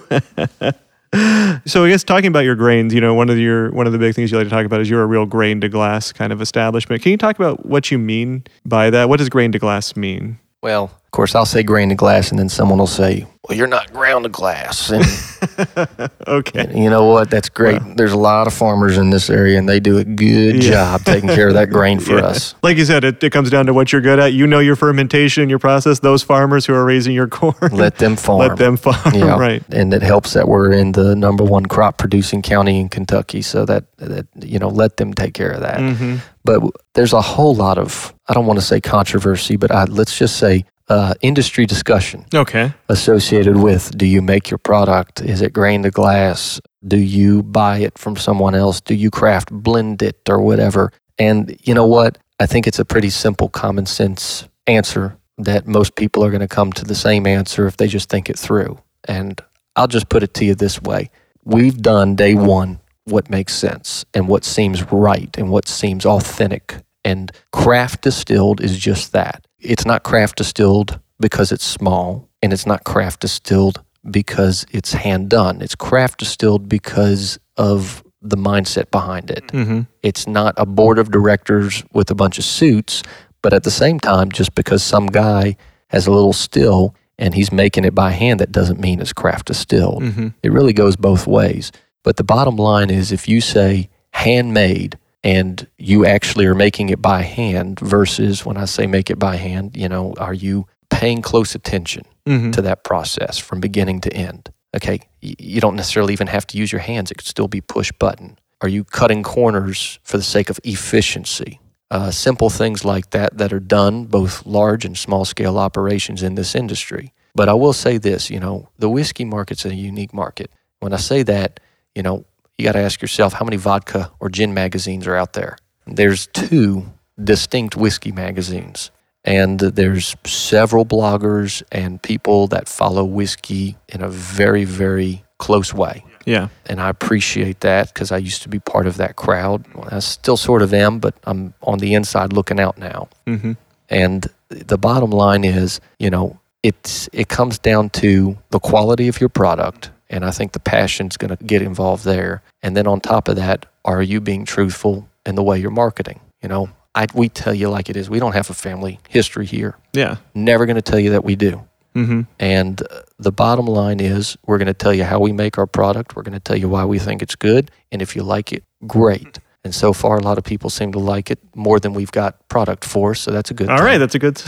[1.65, 3.99] so I guess talking about your grains, you know, one of your one of the
[3.99, 6.31] big things you like to talk about is you're a real grain to glass kind
[6.31, 7.01] of establishment.
[7.03, 9.10] Can you talk about what you mean by that?
[9.10, 10.39] What does grain to glass mean?
[10.63, 13.67] Well, of course, I'll say grain to glass, and then someone will say, "Well, you're
[13.67, 15.04] not ground to glass." And
[16.27, 16.71] Okay.
[16.75, 17.30] you know what?
[17.30, 17.82] That's great.
[17.97, 20.71] There's a lot of farmers in this area, and they do a good Yeah.
[20.71, 22.25] job taking care of that grain for Yeah.
[22.25, 22.56] us.
[22.63, 24.34] Like you said, it, it comes down to what you're good at.
[24.34, 25.99] You know your fermentation, and your process.
[25.99, 28.39] Those farmers who are raising your corn, Let them farm.
[28.39, 29.13] let them farm.
[29.13, 29.63] Yeah, Right.
[29.71, 33.65] And it helps that we're in the number one crop producing county in Kentucky, so
[33.65, 35.80] that that you know, let them take care of that.
[35.80, 36.62] hmm But
[36.93, 40.38] there's a whole lot of I don't want to say controversy, but I, let's just
[40.38, 42.25] say uh, industry discussion.
[42.36, 42.73] Okay.
[42.89, 45.21] associated with do you make your product?
[45.21, 46.60] Is it grain to glass?
[46.86, 48.82] Do you buy it from someone else?
[48.82, 50.91] Do you craft blend it or whatever?
[51.17, 52.17] And you know what?
[52.41, 56.56] I think it's a pretty simple common sense answer that most people are going to
[56.60, 58.77] come to the same answer if they just think it through.
[59.08, 59.39] And
[59.77, 61.10] I'll just put it to you this way.
[61.45, 66.75] We've done day one what makes sense and what seems right and what seems authentic.
[67.03, 69.45] And craft distilled is just that.
[69.59, 75.29] It's not craft distilled because it's small, and it's not craft distilled because it's hand
[75.29, 75.61] done.
[75.61, 79.49] It's craft distilled because of the mindset behind it.
[79.51, 83.03] hmm It's not a board of directors with a bunch of suits,
[83.41, 85.55] but at the same time, just because some guy
[85.89, 89.47] has a little still and he's making it by hand, that doesn't mean it's craft
[89.47, 90.03] distilled.
[90.03, 91.71] hmm It really goes both ways.
[92.03, 97.01] But the bottom line is if you say handmade and you actually are making it
[97.01, 101.21] by hand versus when I say make it by hand, you know, are you paying
[101.21, 104.51] close attention hmm to that process from beginning to end?
[104.75, 107.91] Okay, you don't necessarily even have to use your hands, it could still be push
[107.91, 108.38] button.
[108.62, 111.60] Are you cutting corners for the sake of efficiency?
[111.89, 116.36] Uh, simple things like that that are done both large and small scale operations in
[116.36, 117.13] this industry.
[117.36, 120.51] But I will say this, you know, the whiskey market's a unique market.
[120.79, 121.60] When I say that,
[121.95, 122.23] You know,
[122.62, 125.58] you got to ask yourself how many vodka or gin magazines are out there.
[125.88, 126.86] There's two
[127.21, 128.91] distinct whiskey magazines.
[129.24, 136.04] And there's several bloggers and people that follow whiskey in a very, very close way.
[136.26, 136.50] Yeah.
[136.65, 139.65] And I appreciate that because I used to be part of that crowd.
[139.91, 143.10] I still sort of am, but I'm on the inside looking out now.
[143.28, 143.54] Mm-hmm.
[143.89, 149.19] And the bottom line is, you know, it's it comes down to the quality of
[149.19, 152.43] your product, and I think the passion's going to get involved there.
[152.62, 156.19] And then on top of that, are you being truthful in the way you're marketing?
[156.43, 158.10] You know, I we tell you like it is.
[158.10, 159.78] We don't have a family history here.
[159.93, 160.17] Yeah.
[160.36, 161.65] Never going to tell you that we do.
[161.95, 162.21] Mm-hmm.
[162.39, 165.67] And uh, the bottom line is, we're going to tell you how we make our
[165.67, 166.15] product.
[166.15, 167.69] We're going to tell you why we think it's good.
[167.91, 169.39] And if you like it, great.
[169.63, 172.47] And so far, a lot of people seem to like it more than we've got
[172.50, 173.13] product for.
[173.13, 173.86] So that's a good All thing.
[173.86, 174.41] right, that's a good.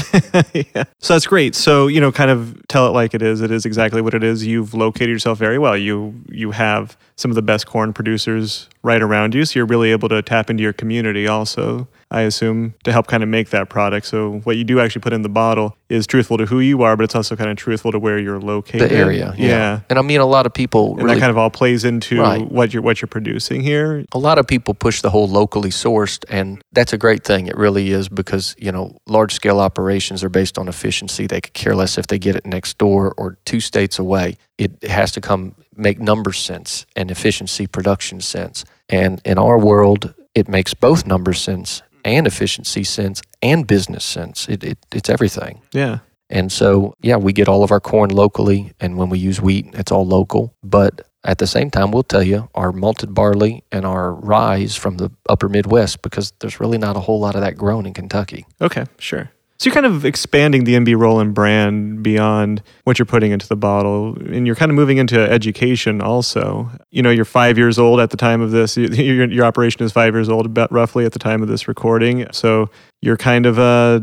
[0.73, 0.85] yeah.
[0.99, 1.53] So that's great.
[1.53, 3.41] So you know, kind of tell it like it is.
[3.41, 4.45] It is exactly what it is.
[4.45, 5.77] You've located yourself very well.
[5.77, 9.91] You you have some of the best corn producers right around you, so you're really
[9.91, 11.87] able to tap into your community also.
[12.11, 14.05] I assume to help kind of make that product.
[14.05, 16.95] So what you do actually put in the bottle is truthful to who you are,
[16.95, 18.91] but it's also kind of truthful to where you're located.
[18.91, 19.33] The area.
[19.35, 19.47] Yeah.
[19.47, 19.79] Yeah.
[19.89, 22.19] And I mean, a lot of people And really that kind of all plays into
[22.19, 22.51] Right.
[22.51, 24.05] what you're what you're producing here.
[24.13, 27.57] a lot of people push the whole locally sourced and that's a great thing it
[27.57, 31.75] really is because you know large scale operations are based on efficiency they could care
[31.75, 35.55] less if they get it next door or two states away it has to come
[35.75, 41.39] make numbers sense and efficiency production sense and in our world it makes both numbers
[41.41, 45.99] sense and efficiency sense and business sense it, it, it's everything Yeah.
[46.29, 48.71] and so, yeah, we get all of our corn locally.
[48.79, 50.53] And when we use wheat, it's all local.
[50.63, 54.75] But at the same time, we'll tell you our malted barley and our rye is
[54.75, 57.93] from the upper Midwest because there's really not a whole lot of that grown in
[57.93, 58.45] Kentucky.
[58.59, 59.29] Okay, sure.
[59.63, 63.55] So you're kind of expanding the MB Roland brand beyond what you're putting into the
[63.55, 66.69] bottle, and you're kind of moving into education also.
[66.91, 68.75] You know, you're five years old at the time of this.
[68.77, 72.27] Your, your operation is five years old, about roughly at the time of this recording.
[72.33, 74.01] So you're kind of a,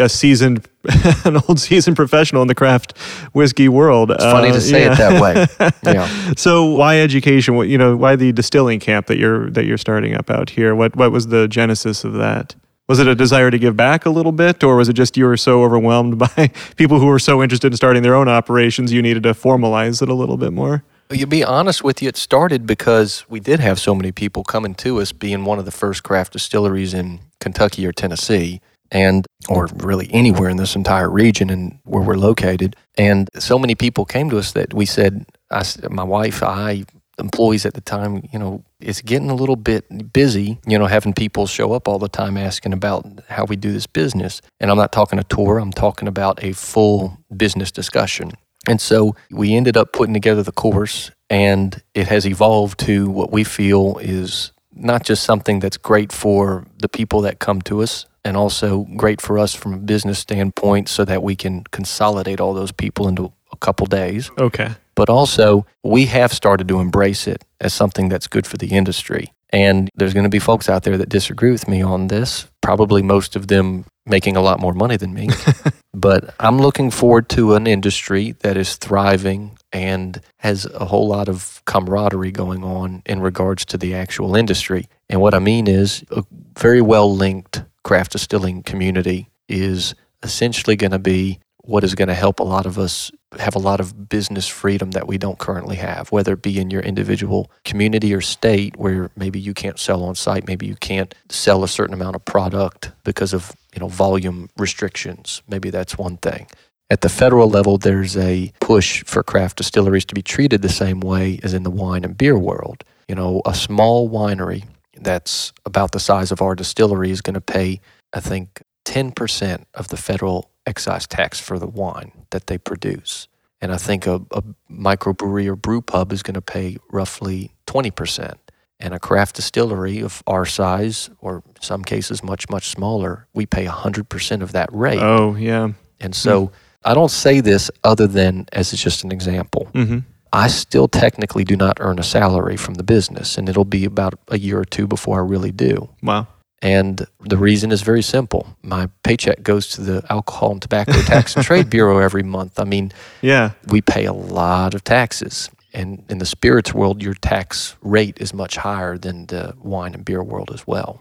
[0.00, 0.68] a seasoned,
[1.24, 2.98] an old seasoned professional in the craft
[3.34, 4.10] whiskey world.
[4.10, 5.46] It's funny uh, to say it that way.
[5.94, 6.08] Yeah.
[6.36, 7.54] So why education?
[7.54, 7.96] What you know?
[7.96, 10.74] Why the distilling camp that you're that you're starting up out here?
[10.74, 12.56] What what was the genesis of that?
[12.88, 15.26] Was it a desire to give back a little bit, or was it just you
[15.26, 19.02] were so overwhelmed by people who were so interested in starting their own operations, you
[19.02, 20.82] needed to formalize it a little bit more?
[21.10, 24.74] You be honest with you, it started because we did have so many people coming
[24.76, 29.68] to us, being one of the first craft distilleries in Kentucky or Tennessee, and or
[29.76, 32.74] really anywhere in this entire region and where we're located.
[32.96, 36.84] And so many people came to us that we said, I, my wife, I,
[37.18, 41.12] employees at the time, you know, it's getting a little bit busy, you know, having
[41.12, 44.40] people show up all the time asking about how we do this business.
[44.60, 48.32] And I'm not talking a tour, I'm talking about a full business discussion.
[48.68, 53.32] And so we ended up putting together the course, and it has evolved to what
[53.32, 58.06] we feel is not just something that's great for the people that come to us,
[58.24, 62.52] and also great for us from a business standpoint so that we can consolidate all
[62.52, 64.30] those people into couple days.
[64.38, 64.70] Okay.
[64.94, 69.32] But also, we have started to embrace it as something that's good for the industry.
[69.50, 73.02] And there's going to be folks out there that disagree with me on this, probably
[73.02, 75.28] most of them making a lot more money than me.
[75.94, 81.28] but I'm looking forward to an industry that is thriving and has a whole lot
[81.28, 84.88] of camaraderie going on in regards to the actual industry.
[85.08, 86.24] And what I mean is a
[86.58, 92.14] very well linked craft distilling community is essentially going to be what is going to
[92.14, 95.76] help a lot of us have a lot of business freedom that we don't currently
[95.76, 100.02] have, whether it be in your individual community or state where maybe you can't sell
[100.02, 103.88] on site, maybe you can't sell a certain amount of product because of, you know,
[103.88, 105.42] volume restrictions.
[105.46, 106.46] Maybe that's one thing.
[106.88, 111.00] At the federal level, there's a push for craft distilleries to be treated the same
[111.00, 112.82] way as in the wine and beer world.
[113.08, 114.64] You know, a small winery
[114.96, 117.82] that's about the size of our distillery is going to pay,
[118.14, 123.26] I think, 10% of the federal excise tax for the wine that they produce.
[123.60, 128.34] And I think a, a microbrewery or brew pub is going to pay roughly 20%.
[128.80, 133.44] And a craft distillery of our size, or in some cases much, much smaller, we
[133.44, 135.00] pay 100% of that rate.
[135.00, 135.72] Oh yeah.
[135.98, 136.52] and so
[136.84, 139.68] I don't say this other than as it's just an example.
[139.74, 139.98] Mm-hmm.
[140.32, 144.14] I still technically do not earn a salary from the business, and it'll be about
[144.28, 145.88] a year or two before I really do.
[146.02, 146.28] Wow.
[146.60, 148.56] And the reason is very simple.
[148.62, 152.58] My paycheck goes to the Alcohol and Tobacco Tax and Trade Bureau every month.
[152.58, 152.90] I mean,
[153.22, 153.52] Yeah.
[153.68, 155.50] we pay a lot of taxes.
[155.72, 160.04] And in the spirits world, your tax rate is much higher than the wine and
[160.04, 161.00] beer world as well.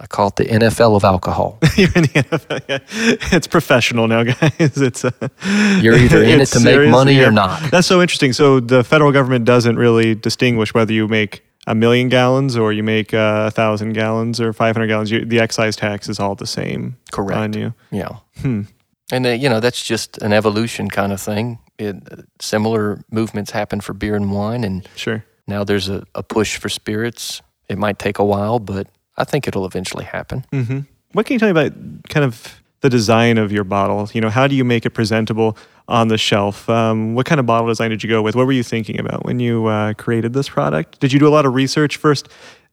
[0.00, 1.58] I call it the NFL of alcohol.
[1.76, 2.62] You're in the NFL.
[2.68, 2.78] Yeah.
[3.36, 4.52] It's professional now, guys.
[4.58, 5.10] It's uh,
[5.80, 7.28] You're either in it to make money yeah.
[7.28, 7.70] or not.
[7.70, 8.32] That's so interesting.
[8.32, 12.82] So the federal government doesn't really distinguish whether you make a million gallons or you
[12.82, 15.10] make uh, a thousand gallons or 500 gallons.
[15.10, 17.36] You, the excise tax is all the same Correct.
[17.38, 17.74] on you.
[17.90, 18.18] Yeah.
[18.40, 18.62] Hmm.
[19.12, 21.58] And uh, you know that's just an evolution kind of thing.
[21.78, 21.96] It,
[22.40, 25.24] similar movements happen for beer and wine, and Sure.
[25.46, 27.42] now there's a, a push for spirits.
[27.68, 30.44] It might take a while, but I think it'll eventually happen.
[30.52, 30.80] hmm
[31.12, 31.72] What can you tell me about
[32.08, 34.08] kind of the design of your bottle?
[34.12, 36.70] You know, how do you make it presentable on the shelf?
[36.70, 38.36] Um, what kind of bottle design did you go with?
[38.36, 41.00] What were you thinking about when you uh, created this product?
[41.00, 42.28] Did you do a lot of research first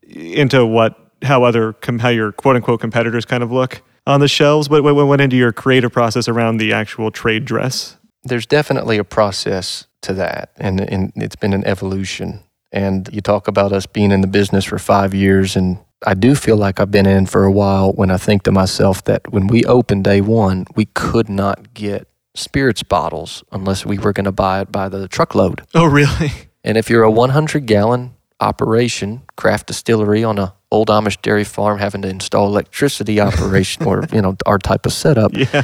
[0.08, 4.70] into what how other how your quote unquote competitors kind of look on the shelves?
[4.70, 7.98] What, what went into your creative process around the actual trade dress?
[8.24, 12.42] There's definitely a process to that, and, and it's been an evolution.
[12.74, 16.34] And you talk about us being in the business for five years, and I do
[16.36, 19.46] feel like I've been in for a while when I think to myself that when
[19.48, 24.32] we opened day one, we could not get spirits bottles unless we were going to
[24.32, 25.62] buy it by the truckload.
[25.74, 26.32] Oh, really?
[26.66, 31.78] And if you're a 100 gallon operation, craft distillery on a old Amish dairy farm
[31.80, 35.64] having to install electricity operation or, you know, our type of setup, Yeah.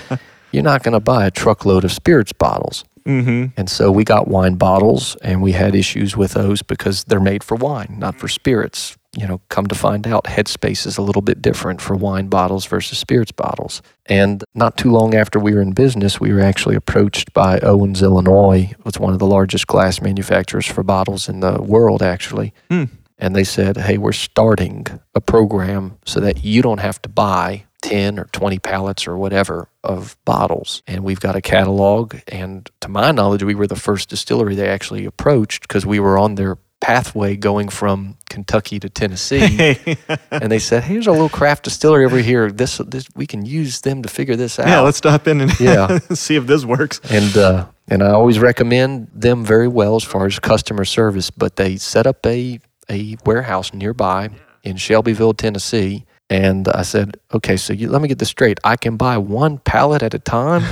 [0.51, 2.83] you're not going to buy a truckload of spirits bottles.
[3.05, 3.45] Mm-hmm.
[3.57, 7.43] And so we got wine bottles and we had issues with those because they're made
[7.43, 8.97] for wine, not for spirits.
[9.17, 12.67] You know, come to find out, headspace is a little bit different for wine bottles
[12.67, 13.81] versus spirits bottles.
[14.05, 18.03] And not too long after we were in business, we were actually approached by Owens,
[18.03, 18.71] Illinois.
[18.85, 22.53] It's one of the largest glass manufacturers for bottles in the world, actually.
[22.69, 22.85] Hmm.
[23.17, 24.85] And they said, hey, we're starting
[25.15, 29.69] a program so that you don't have to buy 10 or 20 pallets or whatever
[29.83, 30.83] of bottles.
[30.87, 32.17] And we've got a catalog.
[32.27, 36.17] And to my knowledge, we were the first distillery they actually approached because we were
[36.17, 39.77] on their pathway going from Kentucky to Tennessee.
[40.31, 42.51] and they said, here's a little craft distillery over here.
[42.51, 44.67] This, this we can use them to figure this out.
[44.67, 45.99] yeah, let's stop in and Yeah.
[46.13, 46.99] see if this works.
[47.09, 51.31] and uh, and I always recommend them very well as far as customer service.
[51.31, 54.29] But they set up a a warehouse nearby
[54.63, 56.05] in Shelbyville, Tennessee.
[56.31, 58.59] And I said, okay, so you, let me get this straight.
[58.63, 60.63] I can buy one pallet at a time.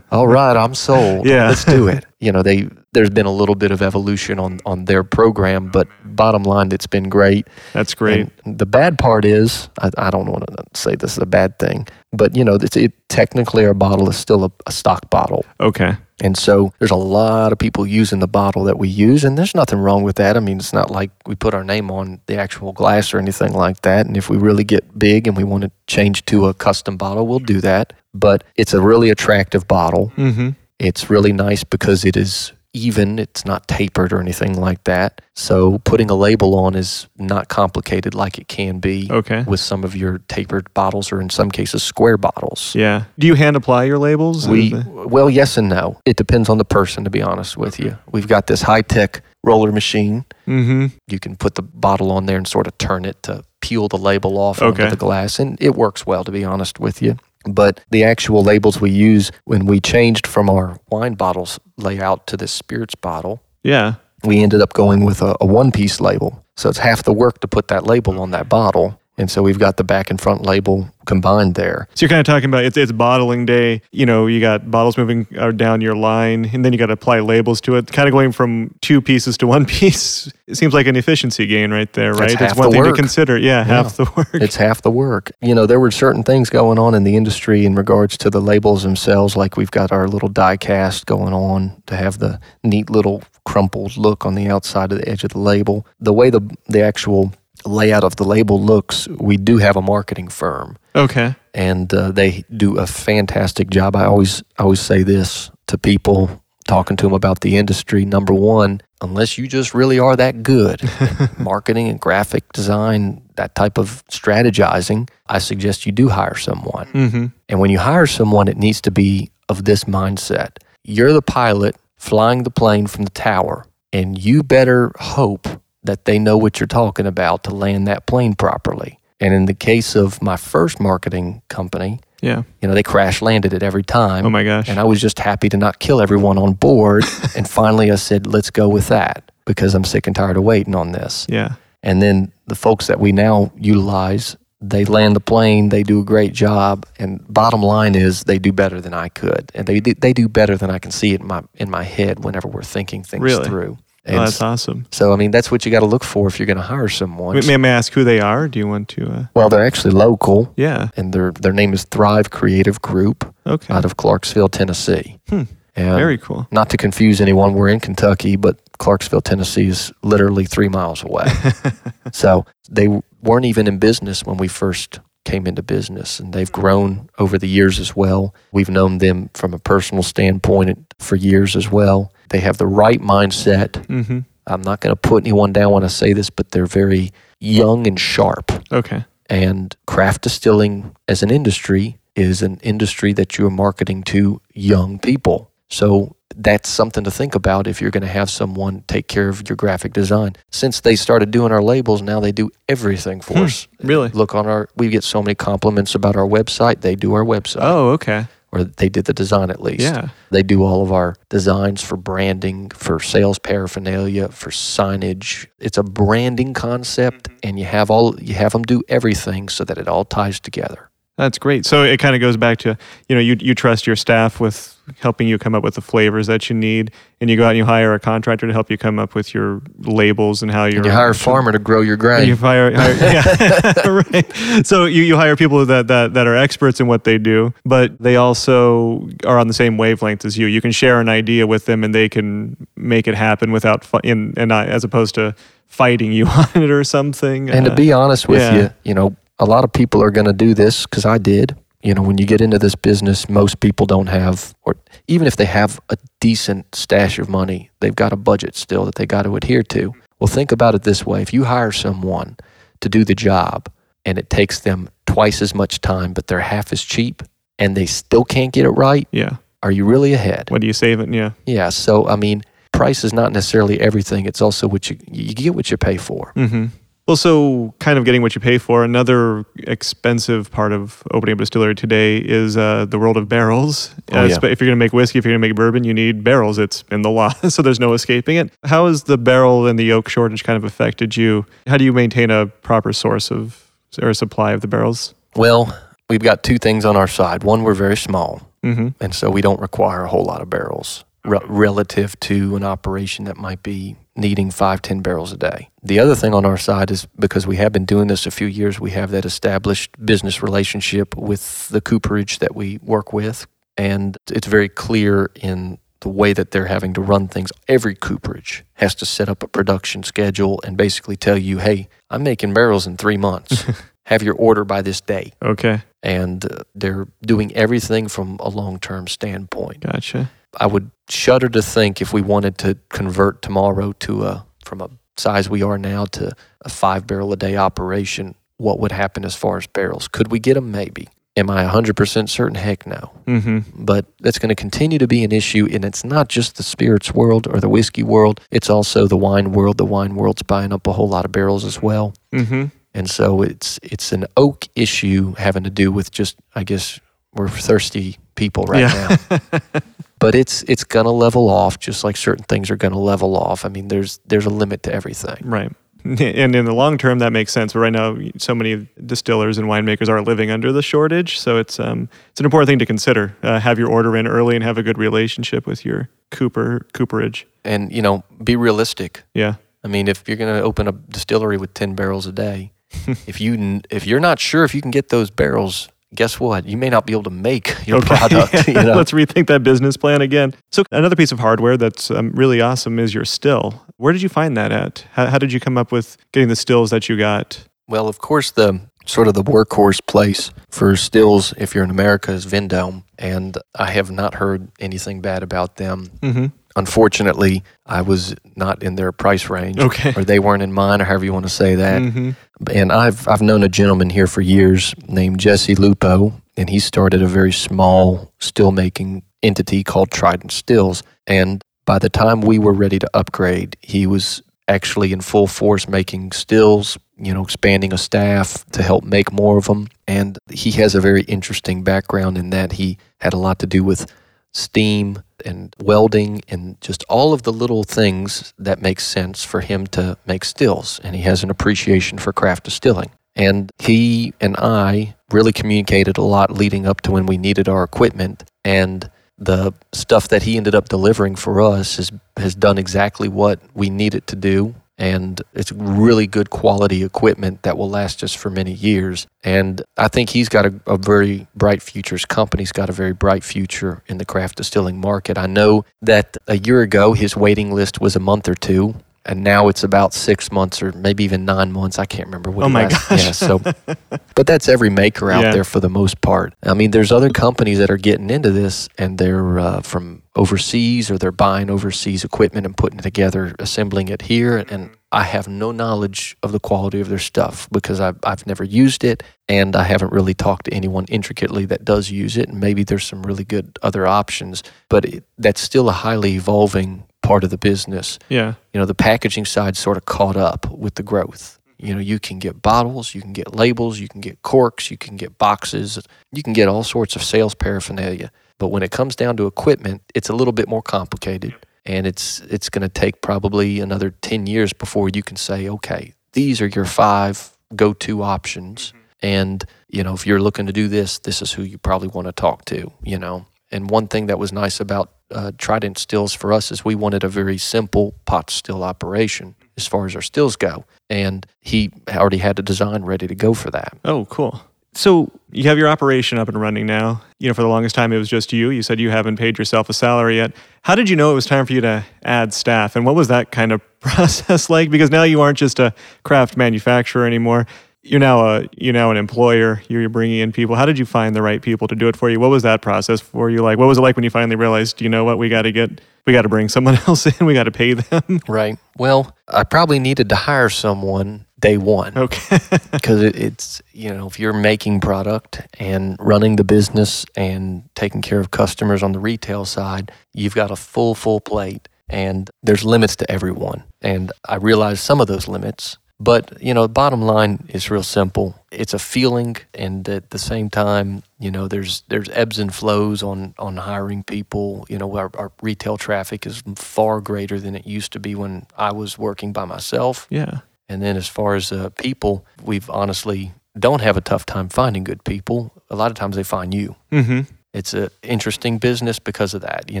[0.10, 1.26] All right, I'm sold.
[1.26, 1.48] Yeah.
[1.48, 2.04] let's do it.
[2.24, 5.86] You know, they there's been a little bit of evolution on on their program, but
[6.06, 7.46] bottom line, it's been great.
[7.74, 8.30] That's great.
[8.46, 11.58] And the bad part is, I, I don't want to say this is a bad
[11.58, 15.44] thing, but you know, it's, it technically our bottle is still a, a stock bottle.
[15.60, 15.98] okay.
[16.20, 19.54] And so there's a lot of people using the bottle that we use, and there's
[19.54, 20.36] nothing wrong with that.
[20.36, 23.52] I mean, it's not like we put our name on the actual glass or anything
[23.52, 24.06] like that.
[24.06, 27.26] And if we really get big and we want to change to a custom bottle,
[27.26, 27.92] we'll do that.
[28.14, 30.12] But it's a really attractive bottle.
[30.16, 30.50] Mm-hmm.
[30.78, 35.20] It's really nice because it is even, it's not tapered or anything like that.
[35.34, 39.42] So putting a label on is not complicated like it can be Okay.
[39.46, 42.74] with some of your tapered bottles or in some cases square bottles.
[42.74, 43.04] Yeah.
[43.18, 44.46] Do you hand apply your labels?
[44.48, 45.98] We well, yes and no.
[46.04, 47.96] It depends on the person, to be honest with you.
[48.10, 50.24] We've got this high tech roller machine.
[50.46, 50.92] Mhm.
[51.08, 53.98] You can put the bottle on there and sort of turn it to peel the
[53.98, 54.82] label off Okay.
[54.84, 57.16] onto the glass, and it works well, to be honest with you.
[57.46, 62.36] But the actual labels we use when we changed from our wine bottles layout to
[62.36, 63.94] this spirits bottle, Yeah.
[64.24, 66.44] we ended up going with a, a one piece label.
[66.56, 68.98] So it's half the work to put that label on that bottle.
[69.16, 71.86] And so we've got the back and front label combined there.
[71.94, 73.80] So you're kind of talking about it's, it's bottling day.
[73.92, 76.94] You know, you got bottles moving uh, down your line, and then you got to
[76.94, 77.92] apply labels to it.
[77.92, 80.32] Kind of going from two pieces to one piece.
[80.46, 82.30] It seems like an efficiency gain right there, right?
[82.30, 82.96] That's half it's one the thing work.
[82.96, 83.38] to consider.
[83.38, 84.34] Yeah, half the work.
[84.34, 85.30] It's half the work.
[85.40, 88.40] You know, there were certain things going on in the industry in regards to the
[88.40, 89.36] labels themselves.
[89.36, 93.96] Like we've got our little die cast going on to have the neat little crumpled
[93.96, 95.86] look on the outside of the edge of the label.
[96.00, 97.32] The way the the actual
[97.64, 101.34] layout of the label looks, we do have a marketing firm, okay.
[101.54, 103.96] and uh, they do a fantastic job.
[103.96, 108.04] I always I always say this to people talking to them about the industry.
[108.04, 113.54] Number one, unless you just really are that good, at marketing and graphic design, that
[113.54, 116.86] type of strategizing, I suggest you do hire someone.
[116.86, 117.26] Mm-hmm.
[117.48, 120.58] And when you hire someone, it needs to be of this mindset.
[120.82, 125.48] You're the pilot flying the plane from the tower, and you better hope
[125.84, 128.98] that they know what you're talking about to land that plane properly.
[129.20, 132.42] And in the case of my first marketing company, Yeah.
[132.60, 134.26] you know, they crash landed it every time.
[134.26, 134.68] Oh my gosh.
[134.68, 137.04] And I was just happy to not kill everyone on board.
[137.36, 140.74] and finally I said, let's go with that because I'm sick and tired of waiting
[140.74, 141.26] on this.
[141.28, 141.54] yeah.
[141.82, 146.04] And then the folks that we now utilize, they land the plane, they do a
[146.04, 149.92] great job, and bottom line is they do better than I could, and they do,
[149.92, 152.62] they do better than I can see it in my in my head whenever we're
[152.62, 153.44] thinking things Really?
[153.44, 153.76] through.
[154.06, 154.86] And Oh, that's awesome.
[154.92, 156.88] so, I mean, that's what you got to look for if you're going to hire
[156.88, 157.38] someone.
[157.46, 158.48] May, may I ask who they are?
[158.48, 159.10] Do you want to?
[159.10, 160.88] Uh, well, they're actually local, yeah.
[160.96, 163.72] and their their name is Thrive Creative Group Okay.
[163.72, 165.18] out of Clarksville, Tennessee.
[165.30, 165.42] Hmm.
[165.76, 166.46] And Very cool.
[166.52, 171.26] not to confuse anyone, we're in Kentucky, but Clarksville, Tennessee is literally three miles away.
[172.12, 172.88] so they
[173.22, 177.48] weren't even in business when we first came into business, and they've grown over the
[177.48, 178.34] years as well.
[178.52, 182.12] We've known them from a personal standpoint for years as well.
[182.28, 183.72] They have the right mindset.
[183.86, 184.20] mm-hmm.
[184.46, 187.10] I'm not going to put anyone down when I say this, but they're very
[187.40, 188.52] young and sharp.
[188.70, 189.04] Okay.
[189.30, 194.98] And craft distilling as an industry is an industry that you are marketing to young
[194.98, 195.50] people.
[195.70, 199.48] So that's something to think about if you're going to have someone take care of
[199.48, 200.34] your graphic design.
[200.50, 203.68] Since they started doing our labels, now they do everything for Hmm, us.
[203.82, 204.08] really?
[204.10, 206.80] Look on our, we get so many compliments about our website.
[206.80, 208.26] They do our website, Oh, okay.
[208.52, 209.80] or they did the design at least.
[209.82, 210.08] Yeah.
[210.30, 215.46] They do all of our designs for branding, for sales paraphernalia, for signage.
[215.58, 217.38] It's a branding concept, Mm-hmm.
[217.48, 220.90] and you have all you have them do everything so that it all ties together.
[221.16, 221.64] That's great.
[221.64, 222.76] So it kind of goes back to,
[223.08, 226.26] you know, you, you trust your staff with helping you come up with the flavors
[226.26, 226.90] that you need,
[227.20, 229.32] and you go out and you hire a contractor to help you come up with
[229.32, 230.78] your labels and how you're.
[230.78, 232.26] And you hire a farmer to grow your grain.
[232.26, 234.66] You hire, hire yeah, right.
[234.66, 237.96] So you, you hire people that, that that are experts in what they do, but
[238.00, 240.46] they also are on the same wavelength as you.
[240.48, 244.34] You can share an idea with them, and they can make it happen without in,
[244.36, 245.36] and as opposed to
[245.68, 247.50] fighting you on it or something.
[247.50, 248.54] And to Uh, be honest with yeah.
[248.56, 251.56] you, you know, a lot of people are going to do this because I did.
[251.82, 254.76] You know, when you get into this business, most people don't have, or
[255.06, 258.94] even if they have a decent stash of money, they've got a budget still that
[258.94, 259.92] they got to adhere to.
[260.18, 262.38] Well, think about it this way if you hire someone
[262.80, 263.68] to do the job
[264.06, 267.22] and it takes them twice as much time, but they're half as cheap
[267.58, 269.36] and they still can't get it right, yeah.
[269.62, 270.50] are you really ahead?
[270.50, 271.12] What are you saving?
[271.12, 271.32] Yeah.
[271.44, 271.68] Yeah.
[271.68, 272.42] So, I mean,
[272.72, 274.24] price is not necessarily everything.
[274.24, 276.32] It's also what you, you get what you pay for.
[276.34, 276.66] Mm-hmm.
[277.06, 278.82] Well, so kind of getting what you pay for.
[278.82, 283.94] Another expensive part of opening up a distillery today is uh, the world of barrels.
[284.10, 284.36] Oh, yeah.
[284.36, 286.58] If you're going to make whiskey, if you're going to make bourbon, you need barrels.
[286.58, 288.50] It's in the law, so there's no escaping it.
[288.64, 291.44] How has the barrel and the oak shortage kind of affected you?
[291.66, 295.14] How do you maintain a proper source of or a supply of the barrels?
[295.36, 295.78] Well,
[296.08, 297.44] we've got two things on our side.
[297.44, 298.88] One, we're very small, Mm-hmm.
[299.04, 303.24] and so we don't require a whole lot of barrels re- relative to an operation
[303.24, 305.70] that might be needing five, ten barrels a day.
[305.82, 308.46] The other thing on our side is because we have been doing this a few
[308.46, 313.46] years, we have that established business relationship with the cooperage that we work with,
[313.76, 317.50] and it's very clear in the way that they're having to run things.
[317.66, 322.22] Every cooperage has to set up a production schedule and basically tell you, hey, I'm
[322.22, 323.64] making barrels in three months.
[324.06, 328.78] have your order by this day Okay, and uh, they're doing everything from a long
[328.78, 329.80] term standpoint.
[329.80, 330.30] gotcha.
[330.58, 334.90] I would shudder to think if we wanted to convert tomorrow to a from a
[335.16, 336.32] size we are now to
[336.62, 340.08] a five barrel a day operation, what would happen as far as barrels?
[340.08, 340.70] Could we get them?
[340.70, 341.08] Maybe.
[341.36, 342.54] Am I 100% certain?
[342.54, 343.10] Heck no.
[343.26, 343.84] Mm-hmm.
[343.84, 345.66] But that's going to continue to be an issue.
[345.72, 349.50] And it's not just the spirits world or the whiskey world, it's also the wine
[349.50, 349.76] world.
[349.76, 352.14] The wine world's buying up a whole lot of barrels as well.
[352.32, 352.66] Mm-hmm.
[352.96, 357.00] And so it's it's an oak issue having to do with just I guess
[357.32, 359.16] we're thirsty people right yeah.
[359.30, 359.80] now.
[360.24, 363.66] But it's it's gonna level off just like certain things are gonna level off.
[363.66, 365.36] I mean there's there's a limit to everything.
[365.42, 365.70] Right.
[366.04, 367.72] And in the long term, that makes sense.
[367.72, 371.78] But right now, so many distillers and winemakers are living under the shortage, so it's
[371.78, 373.36] um it's an important thing to consider.
[373.42, 377.46] Uh, have your order in early and have a good relationship with your cooper cooperage.
[377.62, 379.24] And you know, be realistic.
[379.34, 379.56] Yeah.
[379.82, 382.72] I mean, if you're gonna open a distillery with ten barrels a day,
[383.26, 386.66] if you if you're not sure if you can get those barrels, guess what?
[386.66, 388.68] You may not be able to make your product.
[388.74, 388.94] You know?
[388.94, 390.54] Let's rethink that business plan again.
[390.72, 393.84] So another piece of hardware that's um, really awesome is your still.
[393.98, 395.06] Where did you find that at?
[395.12, 397.66] How, how did you come up with getting the stills that you got?
[397.86, 402.32] Well, of course, the sort of the workhorse place for stills, if you're in America,
[402.32, 406.06] is Vendome, and I have not heard anything bad about them.
[406.20, 406.46] Mm-hmm.
[406.76, 410.12] Unfortunately, I was not in their price range, Okay.
[410.16, 412.02] or they weren't in mine, or however you want to say that.
[412.02, 412.30] Mm-hmm.
[412.72, 417.22] And I've I've known a gentleman here for years named Jesse Lupo, and he started
[417.22, 421.02] a very small still making entity called Trident Stills.
[421.26, 425.86] And by the time we were ready to upgrade, he was actually in full force
[425.88, 429.88] making stills, you know, expanding a staff to help make more of them.
[430.08, 433.84] And he has a very interesting background in that he had a lot to do
[433.84, 434.10] with
[434.54, 439.86] steam and welding and just all of the little things that make sense for him
[439.88, 441.00] to make stills.
[441.02, 443.10] And he has an appreciation for craft distilling.
[443.36, 447.82] And he and I really communicated a lot leading up to when we needed our
[447.82, 448.44] equipment.
[448.64, 453.58] And the stuff that he ended up delivering for us has has done exactly what
[453.74, 458.34] we need it to do and it's really good quality equipment that will last us
[458.34, 459.26] for many years.
[459.42, 462.14] And I think he's got a, a, very bright future.
[462.14, 465.36] His company's got a very bright future in the craft distilling market.
[465.36, 468.94] I know that a year ago his waiting list was a month or two
[469.26, 471.98] and now it's about six months or maybe even nine months.
[471.98, 472.66] I can't remember what.
[472.66, 473.24] Oh my last, gosh!
[473.24, 473.58] Yeah, so,
[474.34, 475.52] but that's every maker out yeah.
[475.52, 476.54] there for the most part.
[476.62, 481.10] I mean, there's other companies that are getting into this, and they're uh, from overseas
[481.10, 484.64] or they're buying overseas equipment and putting it together, assembling it here.
[484.68, 488.64] And I have no knowledge of the quality of their stuff because I've, I've never
[488.64, 492.48] used it, and I haven't really talked to anyone intricately that does use it.
[492.48, 497.04] And maybe there's some really good other options, but it, that's still a highly evolving
[497.24, 498.18] part of the business.
[498.28, 498.54] Yeah.
[498.72, 501.58] You know, the packaging side sort of caught up with the growth.
[501.78, 504.96] You know, you can get bottles, you can get labels, you can get corks, you
[504.96, 505.98] can get boxes,
[506.32, 508.30] you can get all sorts of sales paraphernalia.
[508.58, 511.54] But when it comes down to equipment, it's a little bit more complicated.
[511.84, 516.14] And it's it's going to take probably another 10 years before you can say, okay,
[516.32, 518.88] these are your five go-to options.
[518.88, 518.98] Mm-hmm.
[519.22, 522.26] And, you know, if you're looking to do this, this is who you probably want
[522.26, 523.46] to talk to, you know.
[523.70, 527.24] And one thing that was nice about uh, Trident Stills for us is we wanted
[527.24, 530.84] a very simple pot still operation as far as our stills go.
[531.10, 533.96] And he already had a design ready to go for that.
[534.04, 534.62] Oh, cool.
[534.94, 537.20] So you have your operation up and running now.
[537.40, 538.70] You know, for the longest time it was just you.
[538.70, 540.52] You said you haven't paid yourself a salary yet.
[540.82, 542.94] How did you know it was time for you to add staff?
[542.94, 544.90] And what was that kind of process like?
[544.90, 547.66] Because now you aren't just a craft manufacturer anymore
[548.04, 549.82] you're now a you're now an employer.
[549.88, 550.76] You're bringing in people.
[550.76, 552.38] How did you find the right people to do it for you?
[552.38, 553.78] What was that process for you like?
[553.78, 556.00] What was it like when you finally realized, you know what, we got to get
[556.26, 557.46] we got to bring someone else in.
[557.46, 558.40] We got to pay them.
[558.46, 558.78] Right.
[558.98, 562.16] Well, I probably needed to hire someone day one.
[562.16, 562.58] Okay.
[562.92, 568.22] Because it, it's you know if you're making product and running the business and taking
[568.22, 571.88] care of customers on the retail side, you've got a full full plate.
[572.08, 573.82] And there's limits to everyone.
[574.02, 578.54] And I realized some of those limits but, you know, bottom line is real simple.
[578.70, 583.22] It's a feeling and at the same time, you know, there's there's ebbs and flows
[583.22, 584.86] on on hiring people.
[584.88, 588.66] You know, our, our retail traffic is far greater than it used to be when
[588.78, 590.26] I was working by myself.
[590.30, 590.60] Yeah.
[590.88, 595.02] And then as far as uh, people, we've honestly don't have a tough time finding
[595.02, 595.72] good people.
[595.90, 596.94] A lot of times they find you.
[597.10, 597.40] Mm-hmm.
[597.72, 599.90] It's an interesting business because of that.
[599.90, 600.00] You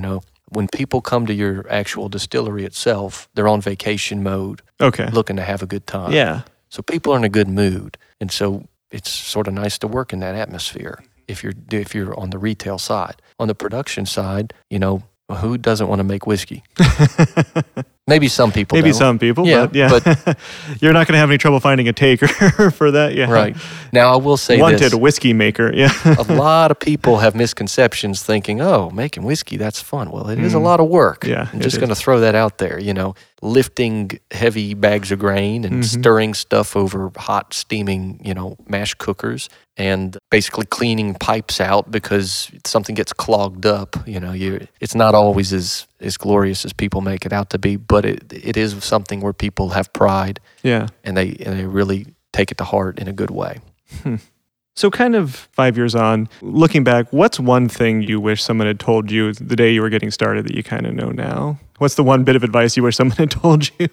[0.00, 0.22] know,
[0.54, 5.42] when people come to your actual distillery itself, they're on vacation mode, okay, looking to
[5.42, 6.12] have a good time.
[6.12, 6.42] Yeah.
[6.68, 10.12] So people are in a good mood, and so it's sort of nice to work
[10.12, 11.04] in that atmosphere.
[11.28, 15.02] If you're if you're on the retail side, on the production side, you know
[15.32, 16.62] who doesn't want to make whiskey?
[18.06, 18.76] Maybe some people.
[18.76, 18.98] Maybe don't.
[18.98, 19.46] some people.
[19.46, 19.88] Yeah, but yeah.
[19.88, 20.38] But
[20.82, 22.28] you're not going to have any trouble finding a taker
[22.70, 23.14] for that.
[23.14, 23.30] Yeah.
[23.30, 23.56] Right.
[23.94, 24.92] Now I will say wanted this.
[24.92, 25.72] a whiskey maker.
[25.74, 25.90] Yeah.
[26.18, 30.44] a lot of people have misconceptions, thinking, "Oh, making whiskey that's fun." Well, it mm.
[30.44, 30.64] is a mm.
[30.64, 31.24] lot of work.
[31.24, 31.48] Yeah.
[31.50, 32.78] I'm just going to throw that out there.
[32.78, 36.00] You know, lifting heavy bags of grain and mm-hmm.
[36.00, 42.50] stirring stuff over hot, steaming, you know, mash cookers and basically cleaning pipes out because
[42.64, 43.96] something gets clogged up.
[44.06, 47.58] You know, you it's not always as as glorious as people make it out to
[47.58, 50.40] be, but it it is something where people have pride.
[50.62, 53.60] Yeah, and they and they really take it to heart in a good way.
[54.02, 54.16] Hmm.
[54.76, 58.80] So, kind of five years on, looking back, what's one thing you wish someone had
[58.80, 61.60] told you the day you were getting started that you kind of know now?
[61.78, 63.88] What's the one bit of advice you wish someone had told you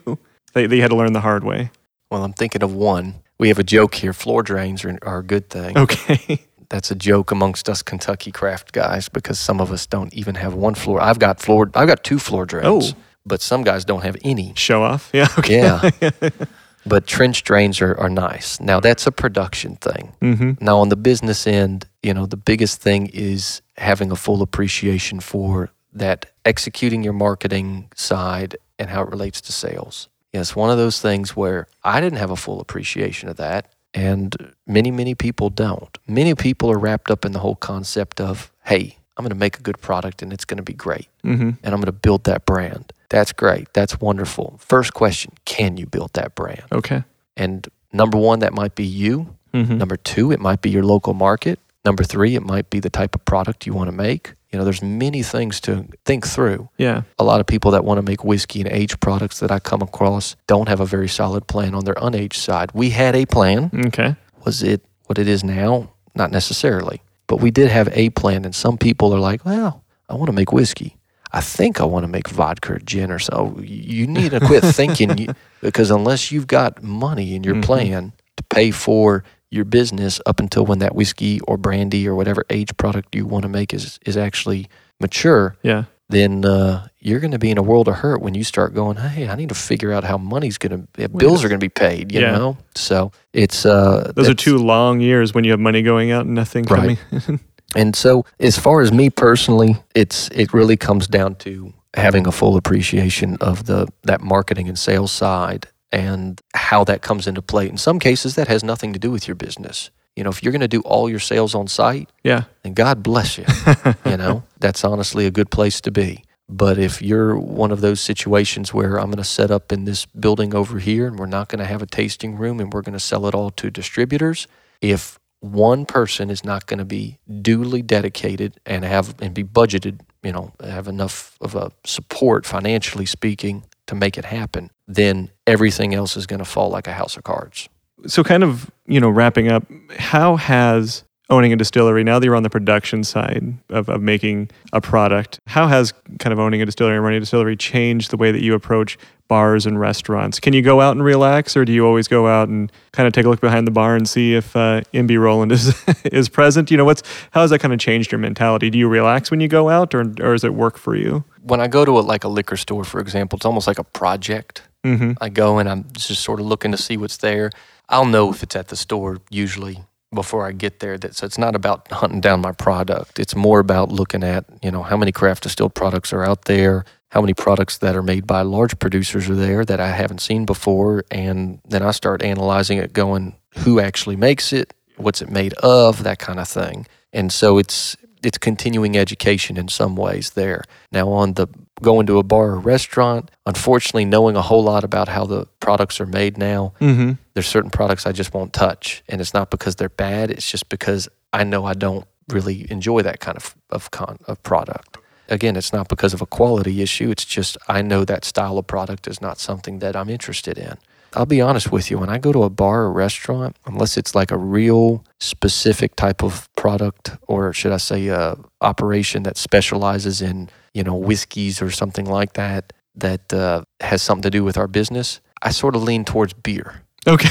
[0.53, 1.69] that, that you had to learn the hard way?
[2.09, 5.23] Well, I'm thinking of one we have a joke here floor drains are, are a
[5.23, 5.75] good thing.
[5.75, 6.45] Okay.
[6.69, 10.53] That's a joke amongst us Kentucky craft guys because some of us don't even have
[10.53, 11.01] one floor.
[11.01, 12.93] I've got floor I've got two floor drains.
[12.93, 12.97] Oh.
[13.25, 14.53] But some guys don't have any.
[14.55, 15.09] Show off.
[15.13, 15.27] Yeah.
[15.39, 15.57] Okay.
[15.57, 16.29] Yeah.
[16.85, 18.59] but trench drains are, are nice.
[18.59, 20.13] Now that's a production thing.
[20.21, 20.63] Mm-hmm.
[20.63, 25.19] Now on the business end, you know, the biggest thing is having a full appreciation
[25.19, 30.09] for that executing your marketing side and how it relates to sales.
[30.33, 33.71] It's one of those things where I didn't have a full appreciation of that.
[33.93, 35.97] And many, many people don't.
[36.07, 39.59] Many people are wrapped up in the whole concept of, hey, I'm going to make
[39.59, 41.07] a good product and it's going to be great.
[41.25, 41.49] Mm-hmm.
[41.61, 42.93] And I'm going to build that brand.
[43.09, 43.73] That's great.
[43.73, 44.57] That's wonderful.
[44.59, 46.63] First question Can you build that brand?
[46.71, 47.03] Okay.
[47.35, 49.35] And number one, that might be you.
[49.53, 49.77] Mm-hmm.
[49.77, 51.59] Number two, it might be your local market.
[51.83, 54.33] Number three, it might be the type of product you want to make.
[54.51, 56.69] You know, there's many things to think through.
[56.77, 57.03] Yeah.
[57.17, 59.81] A lot of people that want to make whiskey and aged products that I come
[59.81, 62.71] across don't have a very solid plan on their unaged side.
[62.73, 63.71] We had a plan.
[63.87, 64.15] Okay.
[64.45, 65.93] Was it what it is now?
[66.15, 67.01] Not necessarily.
[67.27, 70.33] But we did have a plan, and some people are like, well, I want to
[70.33, 70.97] make whiskey.
[71.31, 73.57] I think I want to make vodka or gin or so.
[73.61, 77.63] You need to quit thinking because unless you've got money in your mm-hmm.
[77.63, 82.45] plan to pay for your business up until when that whiskey or brandy or whatever
[82.49, 84.67] age product you want to make is is actually
[84.99, 85.83] mature, Yeah.
[86.09, 88.97] then uh, you're going to be in a world of hurt when you start going,
[88.97, 91.69] hey, I need to figure out how money's going to, bills are going to be
[91.69, 92.31] paid, you Yeah.
[92.37, 92.57] know?
[92.75, 96.35] So it's, uh, Those are two long years when you have money going out and
[96.35, 96.97] nothing Right.
[97.15, 97.39] coming.
[97.73, 102.31] And so, as far as me personally, it's it really comes down to having a
[102.31, 107.67] full appreciation of the that marketing and sales side and how that comes into play.
[107.67, 109.91] In some cases, that has nothing to do with your business.
[110.15, 112.43] You know, if you're going to do all your sales on site, yeah.
[112.63, 113.45] then God bless you.
[114.05, 116.23] you know, that's honestly a good place to be.
[116.49, 120.05] But if you're one of those situations where I'm going to set up in this
[120.05, 122.93] building over here and we're not going to have a tasting room and we're going
[122.93, 124.47] to sell it all to distributors,
[124.81, 130.01] if one person is not going to be duly dedicated and have and be budgeted,
[130.23, 135.93] you know, have enough of a support financially speaking to make it happen, then everything
[135.93, 137.67] else is going to fall like a house of cards.
[138.07, 139.63] So, kind of, you know, wrapping up,
[139.97, 144.49] how has owning a distillery, now that you're on the production side of, of making
[144.73, 148.17] a product, how has kind of owning a distillery and running a distillery changed the
[148.17, 150.39] way that you approach bars and restaurants?
[150.39, 153.13] Can you go out and relax, or do you always go out and kind of
[153.13, 155.75] take a look behind the bar and see if uh, MB Roland is
[156.05, 156.71] is present?
[156.71, 158.69] You know, what's how has that kind of changed your mentality?
[158.69, 161.23] Do you relax when you go out, or or does it work for you?
[161.43, 163.83] When I go to a, like a liquor store, for example, it's almost like a
[163.83, 164.63] project.
[164.83, 165.13] Mm-hmm.
[165.21, 167.51] I go and I'm just sort of looking to see what's there.
[167.89, 169.83] I'll know if it's at the store usually
[170.13, 170.97] before I get there.
[170.97, 173.19] That so it's not about hunting down my product.
[173.19, 176.85] It's more about looking at you know how many craft distilled products are out there,
[177.09, 180.45] how many products that are made by large producers are there that I haven't seen
[180.45, 185.53] before, and then I start analyzing it, going who actually makes it, what's it made
[185.55, 186.87] of, that kind of thing.
[187.11, 190.63] And so it's it's continuing education in some ways there.
[190.91, 191.47] Now on the
[191.81, 195.99] going to a bar or restaurant, unfortunately knowing a whole lot about how the products
[195.99, 197.13] are made now, Mm-hmm.
[197.33, 199.03] there's certain products I just won't touch.
[199.09, 203.01] And it's not because they're bad, it's just because I know I don't really enjoy
[203.01, 204.97] that kind of of con of product.
[205.27, 208.67] Again, it's not because of a quality issue, it's just I know that style of
[208.67, 210.77] product is not something that I'm interested in.
[211.13, 214.15] I'll be honest with you, when I go to a bar or restaurant, unless it's
[214.15, 220.21] like a real specific type of product, or should I say, a operation that specializes
[220.21, 224.57] in, you know, whiskeys or something like that, that uh, has something to do with
[224.57, 226.83] our business, I sort of lean towards beer.
[227.07, 227.29] Okay.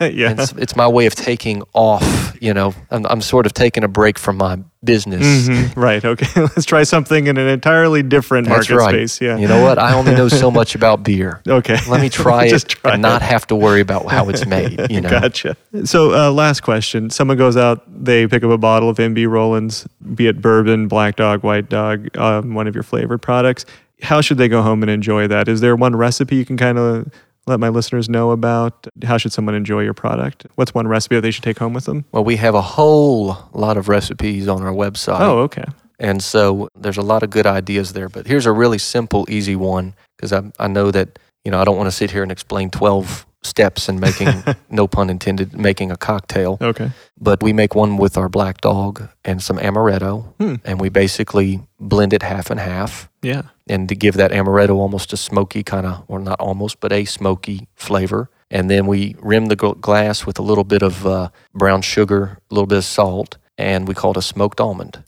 [0.12, 0.34] yeah.
[0.38, 3.88] It's, it's my way of taking off, you know, I'm, I'm sort of taking a
[3.88, 5.48] break from my business.
[5.48, 5.76] Mhm.
[5.76, 6.04] Right.
[6.04, 6.28] Okay.
[6.40, 8.90] Let's try something in an entirely different That's market right.
[9.08, 9.20] space.
[9.20, 9.38] Yeah.
[9.38, 9.78] You know what?
[9.78, 11.40] I only know so much about beer.
[11.52, 11.76] Okay.
[11.88, 13.02] Let me try Just it try and it.
[13.08, 15.10] not have to worry about how it's made, you know.
[15.10, 15.56] Gotcha.
[15.84, 17.10] So, uh, last question.
[17.10, 21.16] Someone goes out, they pick up a bottle of MB Roland's, be it bourbon, black
[21.16, 23.66] dog, white dog, um, one of your flavored products.
[24.00, 25.48] How should they go home and enjoy that?
[25.48, 27.10] Is there one recipe you can kind of
[27.46, 28.86] let my listeners know about?
[29.04, 30.46] How should someone enjoy your product?
[30.54, 32.04] What's one recipe that they should take home with them?
[32.12, 35.20] Well, we have a whole lot of recipes on our website.
[35.20, 35.64] Oh, okay.
[35.98, 38.08] And so there's a lot of good ideas there.
[38.08, 41.64] But here's a really simple, easy one because I, I know that, you know, I
[41.64, 45.90] don't want to sit here and explain 12 steps in making, no pun intended, making
[45.90, 46.58] a cocktail.
[46.60, 46.90] Okay.
[47.20, 50.32] But we make one with our black dog and some amaretto.
[50.38, 50.54] Hmm.
[50.64, 53.08] And we basically blend it half and half.
[53.22, 53.42] Yeah.
[53.68, 57.04] and to give that amaretto almost a smoky kind of, or not almost, but a
[57.04, 58.28] smoky flavor.
[58.50, 62.54] And then we rim the glass with a little bit of uh, brown sugar, a
[62.54, 65.02] little bit of salt, and we call it a smoked almond.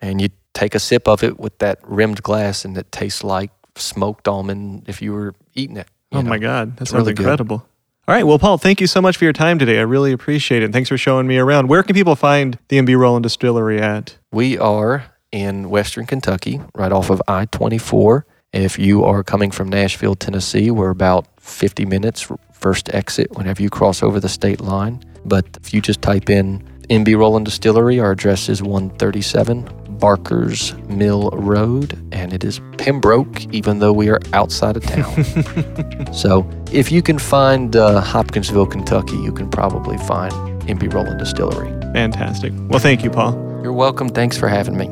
[0.00, 3.50] and you take a sip of it with that rimmed glass, and it tastes like
[3.76, 5.88] smoked almond if you were eating it.
[6.18, 6.30] Oh know.
[6.30, 6.76] my God.
[6.76, 7.22] That sounds really good.
[7.22, 7.66] incredible.
[8.08, 8.24] All right.
[8.24, 9.78] Well, Paul, thank you so much for your time today.
[9.78, 10.72] I really appreciate it.
[10.72, 11.68] Thanks for showing me around.
[11.68, 14.16] Where can people find the MB Roland Distillery at?
[14.30, 18.24] We are in Western Kentucky, right off of I 24.
[18.52, 23.70] If you are coming from Nashville, Tennessee, we're about 50 minutes first exit whenever you
[23.70, 25.02] cross over the state line.
[25.24, 29.68] But if you just type in MB Roland Distillery, our address is 137
[29.98, 36.12] Barker's Mill Road, and it is Pembroke, even though we are outside of town.
[36.12, 40.32] so if you can find uh, Hopkinsville, Kentucky, you can probably find
[40.64, 41.70] MB Roland Distillery.
[41.92, 42.52] Fantastic.
[42.68, 43.32] Well, thank you, Paul.
[43.62, 44.08] You're welcome.
[44.08, 44.88] Thanks for having me.